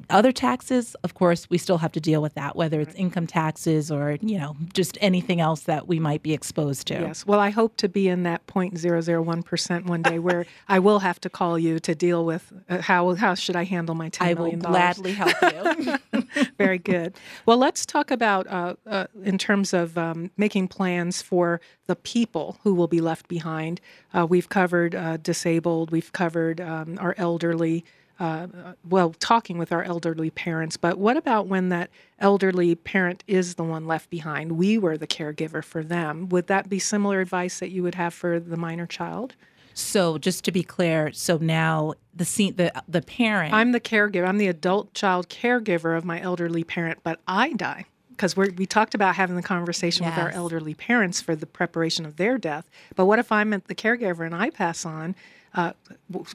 [0.09, 3.91] Other taxes, of course, we still have to deal with that, whether it's income taxes
[3.91, 6.95] or, you know, just anything else that we might be exposed to.
[6.95, 7.25] Yes.
[7.25, 11.29] Well, I hope to be in that 0.001% one day where I will have to
[11.29, 14.43] call you to deal with uh, how how should I handle my $10 I will
[14.43, 16.23] million gladly help you.
[16.57, 17.15] Very good.
[17.45, 22.57] Well, let's talk about uh, uh, in terms of um, making plans for the people
[22.63, 23.81] who will be left behind.
[24.13, 25.91] Uh, we've covered uh, disabled.
[25.91, 27.85] We've covered um, our elderly.
[28.19, 28.47] Uh,
[28.87, 31.89] well, talking with our elderly parents, but what about when that
[32.19, 34.53] elderly parent is the one left behind?
[34.53, 36.27] We were the caregiver for them.
[36.27, 39.35] Would that be similar advice that you would have for the minor child?
[39.79, 44.27] so just to be clear, so now the scene, the the parent I'm the caregiver.
[44.27, 48.65] I'm the adult child caregiver of my elderly parent, but I die because we we
[48.65, 52.69] talked about having the conversation with our elderly parents for the preparation of their death.
[52.95, 55.15] But what if I'm the caregiver and I pass on?
[55.53, 55.73] Uh,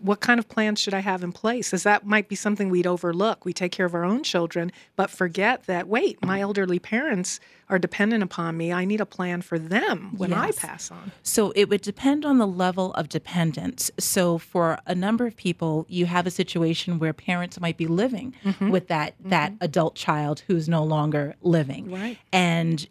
[0.03, 1.73] what kind of plans should I have in place?
[1.73, 3.45] As that might be something we'd overlook.
[3.45, 5.87] We take care of our own children, but forget that.
[5.87, 7.39] Wait, my elderly parents
[7.69, 8.73] are dependent upon me.
[8.73, 11.13] I need a plan for them when I pass on.
[11.23, 13.91] So it would depend on the level of dependence.
[13.99, 18.35] So for a number of people, you have a situation where parents might be living
[18.45, 18.71] Mm-hmm.
[18.71, 21.91] with that that adult child who's no longer living.
[21.91, 22.19] Right.
[22.33, 22.87] And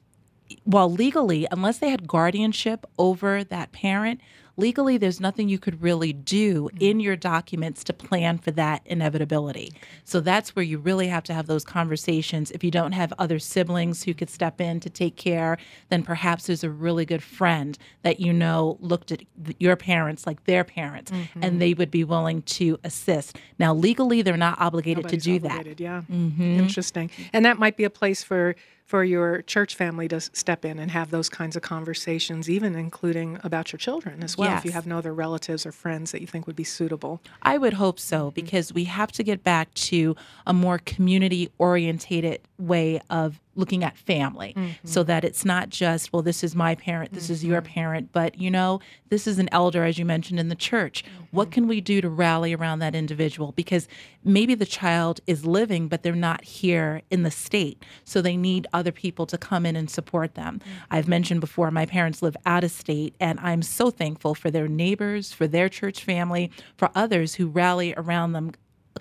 [0.64, 4.22] while legally, unless they had guardianship over that parent,
[4.56, 9.74] legally there's nothing you could really do in your documents to plan for that inevitability.
[10.04, 12.52] So that's where you really have to have those conversations.
[12.52, 15.58] If you don't have other siblings who could step in to take care,
[15.90, 19.24] then perhaps there's a really good friend that you know looked at
[19.60, 23.38] your parents like their parents and they would be willing to assist.
[23.60, 25.84] Now legally they're not obligated Nobody's to do obligated, that.
[25.84, 26.60] Yeah, Mm-hmm.
[26.60, 27.10] interesting.
[27.32, 28.56] And that might be a place for
[28.86, 33.40] for your church family to step in and have those kinds of conversations, even including
[33.44, 34.58] about your children as well.
[34.58, 37.22] If you have no other relatives or friends that you think would be suitable.
[37.42, 38.36] I would hope so mm-hmm.
[38.36, 40.16] because we have to get back to
[40.46, 44.88] a more community orientated way of looking at family mm-hmm.
[44.88, 47.74] so that it's not just, well, this is my parent, this is your mm-hmm.
[47.74, 48.80] parent, but you know,
[49.10, 51.04] this is an elder, as you mentioned in the church.
[51.04, 51.24] Mm-hmm.
[51.32, 53.52] What can we do to rally around that individual?
[53.52, 53.88] Because
[54.24, 57.84] maybe the child is living, but they're not here in the state.
[58.04, 60.62] So they need other people to come in and support them.
[60.90, 64.68] I've mentioned before, my parents live out of state, and I'm so thankful for their
[64.68, 68.52] neighbors, for their church family, for others who rally around them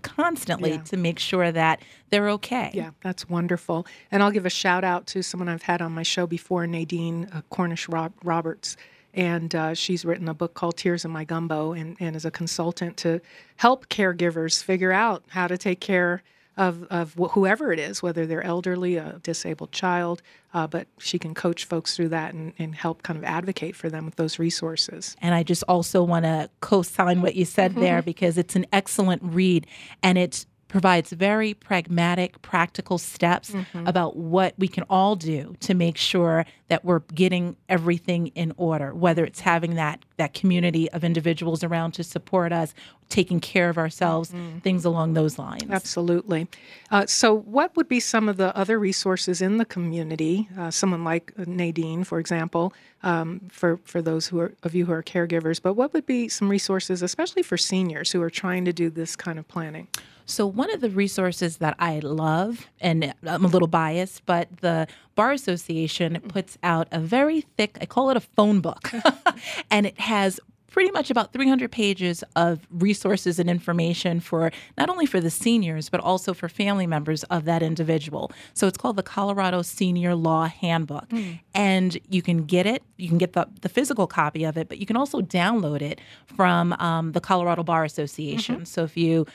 [0.03, 0.82] constantly Yeah.
[0.82, 1.80] to make sure that
[2.11, 2.70] they're okay.
[2.74, 3.86] Yeah, that's wonderful.
[4.11, 7.28] And I'll give a shout out to someone I've had on my show before, Nadine
[7.32, 8.76] uh, Cornish Rob- Roberts.
[9.14, 12.30] And uh, she's written a book called Tears in My Gumbo and, and is a
[12.30, 13.20] consultant to
[13.57, 16.22] help caregivers figure out how to take care
[16.57, 20.22] of, of wh- whoever it is, whether they're elderly, a disabled child.
[20.55, 23.88] Uh, but she can coach folks through that and, and help kind of advocate for
[23.88, 25.16] them with those resources.
[25.22, 28.66] And I just also want to co sign what you said there because it's an
[28.72, 29.66] excellent read
[30.03, 35.98] and it provides very pragmatic, practical steps about what we can all do to make
[35.98, 41.62] sure that we're getting everything in order, whether it's having that, that community of individuals
[41.62, 42.72] around to support us,
[43.10, 45.68] taking care of ourselves, things along those lines.
[45.68, 46.48] Absolutely.
[46.90, 50.48] Uh, so, what would be some of the other resources in the community?
[50.58, 54.92] Uh, someone like Nadine, for example, um, for for those who are of you who
[54.92, 55.60] are caregivers.
[55.60, 59.16] But what would be some resources, especially for seniors who are trying to do this
[59.16, 59.88] kind of planning?
[60.26, 64.86] So, one of the resources that I love, and I'm a little biased, but the
[65.14, 68.90] Bar Association puts out a very thick, I call it a phone book,
[69.70, 70.40] and it has
[70.72, 75.88] pretty much about 300 pages of resources and information for not only for the seniors
[75.90, 78.32] but also for family members of that individual.
[78.54, 81.08] So it's called the colorado senior law handbook.
[81.54, 84.78] And you can get it you can get the, the physical copy of it but
[84.78, 88.64] you can also download it from um, the colorado bar association.
[88.64, 89.26] So if you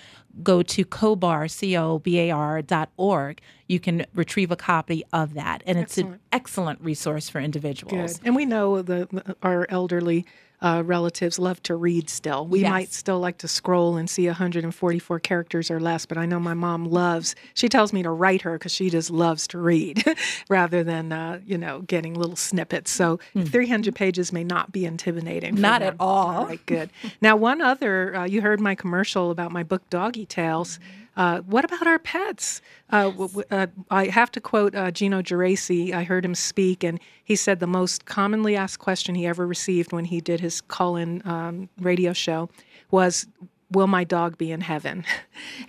[0.44, 5.62] go to cobar c-o-b-a-r dot org you can retrieve a copy of that.
[5.68, 8.18] And it's an excellent resource for individuals.
[8.18, 8.28] Good.
[8.28, 10.26] And we know the, the- our elderly
[10.62, 12.46] uh, relatives love to read still.
[12.48, 12.70] We Yes.
[12.72, 16.56] might still like to scroll and see 144 characters or less, but I know my
[16.56, 20.04] mom loves, she tells me to write her because she just loves to read
[20.50, 22.90] rather than, uh, you know, getting little snippets.
[22.90, 25.56] So 300 pages may not be intimidating.
[25.56, 25.90] Not them.
[25.90, 26.28] at all.
[26.38, 26.90] All right, good.
[27.22, 30.80] Now, one other, uh, you heard my commercial about my book, Doggy Tales.
[31.18, 32.62] Uh, what about our pets?
[32.92, 33.12] Uh,
[33.50, 35.92] uh, I have to quote uh, Gino Geraci.
[35.92, 39.92] I heard him speak, and he said the most commonly asked question he ever received
[39.92, 42.50] when he did his call-in um, radio show
[42.92, 43.28] was,
[43.72, 45.06] "Will my dog be in heaven?"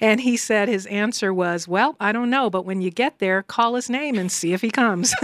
[0.01, 3.42] And he said his answer was, "Well, I don't know, but when you get there,
[3.42, 5.14] call his name and see if he comes."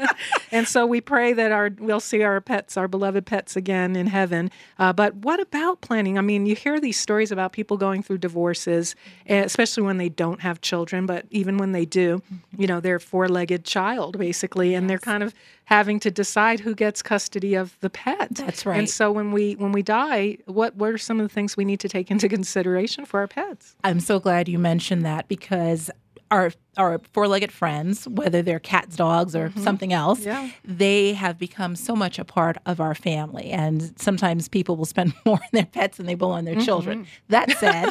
[0.52, 4.08] and so we pray that our we'll see our pets, our beloved pets, again in
[4.08, 4.50] heaven.
[4.78, 6.18] Uh, but what about planning?
[6.18, 10.08] I mean, you hear these stories about people going through divorces, eh, especially when they
[10.08, 11.06] don't have children.
[11.06, 12.22] But even when they do,
[12.56, 15.34] you know, they're four-legged child basically, and they're kind of
[15.72, 18.28] having to decide who gets custody of the pet.
[18.34, 18.78] That's right.
[18.78, 21.64] And so when we when we die, what what are some of the things we
[21.64, 23.74] need to take into consideration for our pets?
[23.82, 25.90] I'm so glad you mentioned that because
[26.30, 30.28] our our four-legged friends, whether they're cats, dogs, or something else, Mm-hmm.
[30.46, 30.50] Yeah.
[30.64, 33.50] they have become so much a part of our family.
[33.50, 36.64] And sometimes people will spend more on their pets than they will on their Mm-hmm.
[36.64, 37.06] children.
[37.28, 37.90] That said,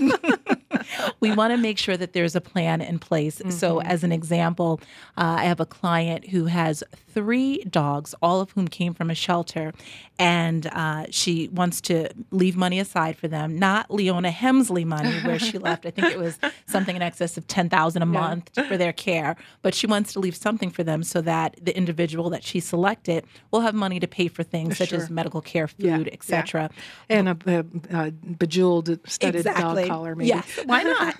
[1.19, 3.41] we want to make sure that there's a plan in place.
[3.49, 3.87] So, Mm-hmm.
[3.93, 4.81] as an example,
[5.17, 9.15] uh, I have a client who has three dogs, all of whom came from a
[9.15, 9.73] shelter,
[10.19, 13.57] and uh, she wants to leave money aside for them.
[13.57, 15.85] Not Leona Helmsley money, where she left.
[15.85, 16.37] I think it was
[16.67, 20.19] something in excess of ten thousand a month for their care, but she wants to
[20.19, 24.07] leave something for them so that the individual that she selected will have money to
[24.07, 26.13] pay for things such as medical care, Yeah, food, yeah.
[26.13, 26.69] etc.
[27.09, 27.65] And a, a,
[28.07, 30.29] a bejeweled, studded dog collar, maybe.
[30.29, 31.15] Yes, why not?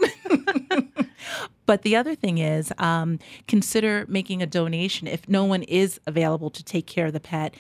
[1.72, 3.17] but the other thing is, um,
[3.47, 7.55] consider making a donation if no one is available to take care of the pet.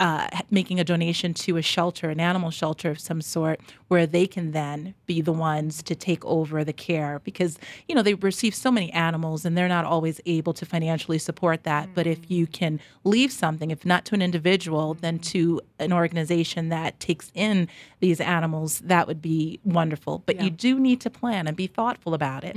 [0.00, 4.28] Uh, making a donation to a shelter, an animal shelter of some sort, where they
[4.28, 7.58] can then be the ones to take over the care because,
[7.88, 11.64] you know, they receive so many animals and they're not always able to financially support
[11.64, 11.88] that.
[11.94, 16.68] But if you can leave something, if not to an individual, then to an organization
[16.68, 17.66] that takes in
[17.98, 20.22] these animals, that would be wonderful.
[20.26, 22.56] But you do need to plan and be thoughtful about it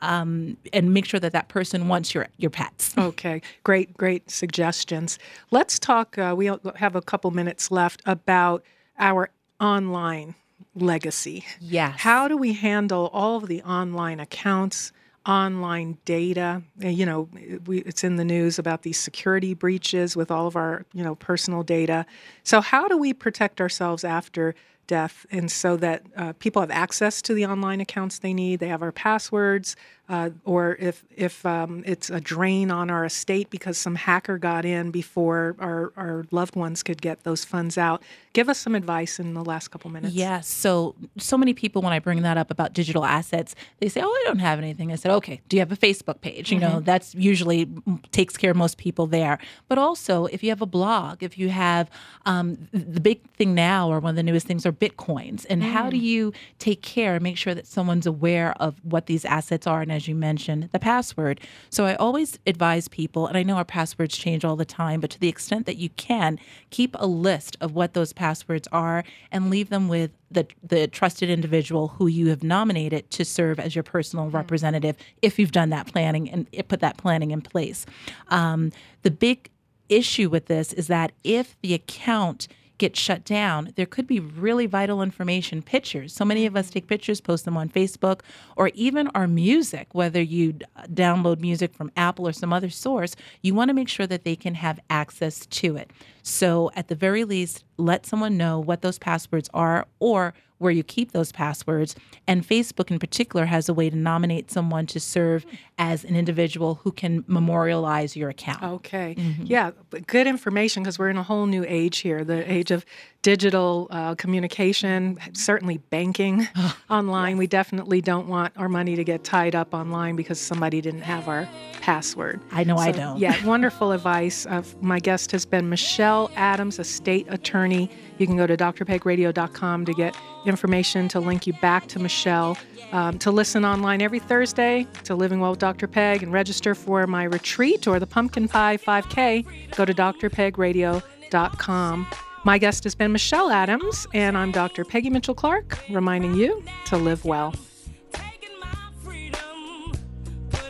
[0.00, 2.94] um, and make sure that that person wants your, your pets.
[2.96, 5.18] Okay, great, great suggestions.
[5.50, 6.16] Let's talk.
[6.16, 8.64] Uh, we have a couple minutes left about
[8.98, 9.30] our
[9.60, 10.34] online
[10.74, 11.44] legacy.
[11.60, 12.00] Yes.
[12.00, 14.92] How do we handle all of the online accounts,
[15.26, 16.62] online data?
[16.82, 17.28] Uh, You know,
[17.66, 21.14] we, it's in the news about these security breaches with all of our, you know,
[21.14, 22.06] personal data.
[22.44, 24.54] So, how do we protect ourselves after
[24.86, 28.58] death, and so that uh, people have access to the online accounts they need?
[28.58, 29.76] They have our passwords,
[30.10, 34.64] uh, or if if um, it's a drain on our estate because some hacker got
[34.64, 38.02] in before our, our loved ones could get those funds out.
[38.32, 40.12] Give us some advice in the last couple minutes.
[40.12, 40.48] Yes.
[40.48, 44.08] So, so many people, when I bring that up about digital assets, they say, Oh,
[44.08, 44.90] I don't have anything.
[44.90, 46.50] I said, Okay, do you have a Facebook page?
[46.50, 49.38] You know, that's usually mm, takes care of most people there.
[49.68, 51.88] But also, if you have a blog, if you have
[52.26, 55.46] um, the big thing now, or one of the newest things, are Bitcoins.
[55.48, 59.24] And how do you take care and make sure that someone's aware of what these
[59.24, 59.82] assets are?
[59.82, 61.40] And as you mentioned, the password.
[61.68, 65.10] So, I always advise people, and I know our passwords change all the time, but
[65.10, 66.38] to the extent that you can,
[66.70, 71.28] keep a list of what those passwords are and leave them with the the trusted
[71.28, 75.86] individual who you have nominated to serve as your personal representative if you've done that
[75.86, 77.84] planning and put that planning in place.
[78.28, 78.72] Um,
[79.02, 79.50] the big
[79.88, 82.48] issue with this is that if the account
[82.80, 86.12] gets shut down, there could be really vital information, pictures.
[86.12, 88.22] So many of us take pictures, post them on Facebook,
[88.56, 90.54] or even our music, whether you
[90.92, 94.34] download music from Apple or some other source, you want to make sure that they
[94.34, 95.90] can have access to it.
[96.22, 100.82] So, at the very least, let someone know what those passwords are or where you
[100.82, 101.96] keep those passwords.
[102.26, 105.46] And Facebook, in particular, has a way to nominate someone to serve
[105.78, 108.62] as an individual who can memorialize your account.
[108.62, 109.16] Okay.
[109.42, 109.70] Yeah,
[110.06, 112.84] good information because we're in a whole new age here the age of
[113.22, 116.48] digital uh, communication, certainly banking
[116.90, 117.36] online.
[117.36, 121.28] We definitely don't want our money to get tied up online because somebody didn't have
[121.28, 121.48] our
[121.80, 122.40] password.
[122.52, 123.18] I know I don't.
[123.18, 124.46] Yeah, wonderful advice.
[124.46, 127.90] Uh, my guest has been Michelle Adams, a state attorney.
[128.20, 130.14] You can go to drpegradio.com to get
[130.44, 132.58] information to link you back to Michelle.
[132.92, 135.88] Um, to listen online every Thursday to Living Well with Dr.
[135.88, 142.06] Peg and register for my retreat or the Pumpkin Pie 5K, go to drpegradio.com.
[142.44, 144.84] My guest has been Michelle Adams, and I'm Dr.
[144.84, 147.54] Peggy Mitchell Clark, reminding you to live well.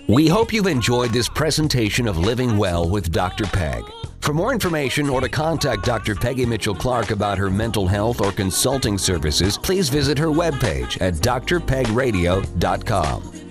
[0.08, 3.46] We hope you've enjoyed this presentation of Living Well with Dr.
[3.46, 3.82] Peg.
[4.20, 6.14] For more information or to contact Dr.
[6.14, 11.14] Peggy Mitchell Clark about her mental health or consulting services, please visit her webpage at
[11.14, 13.49] drpegradio.com.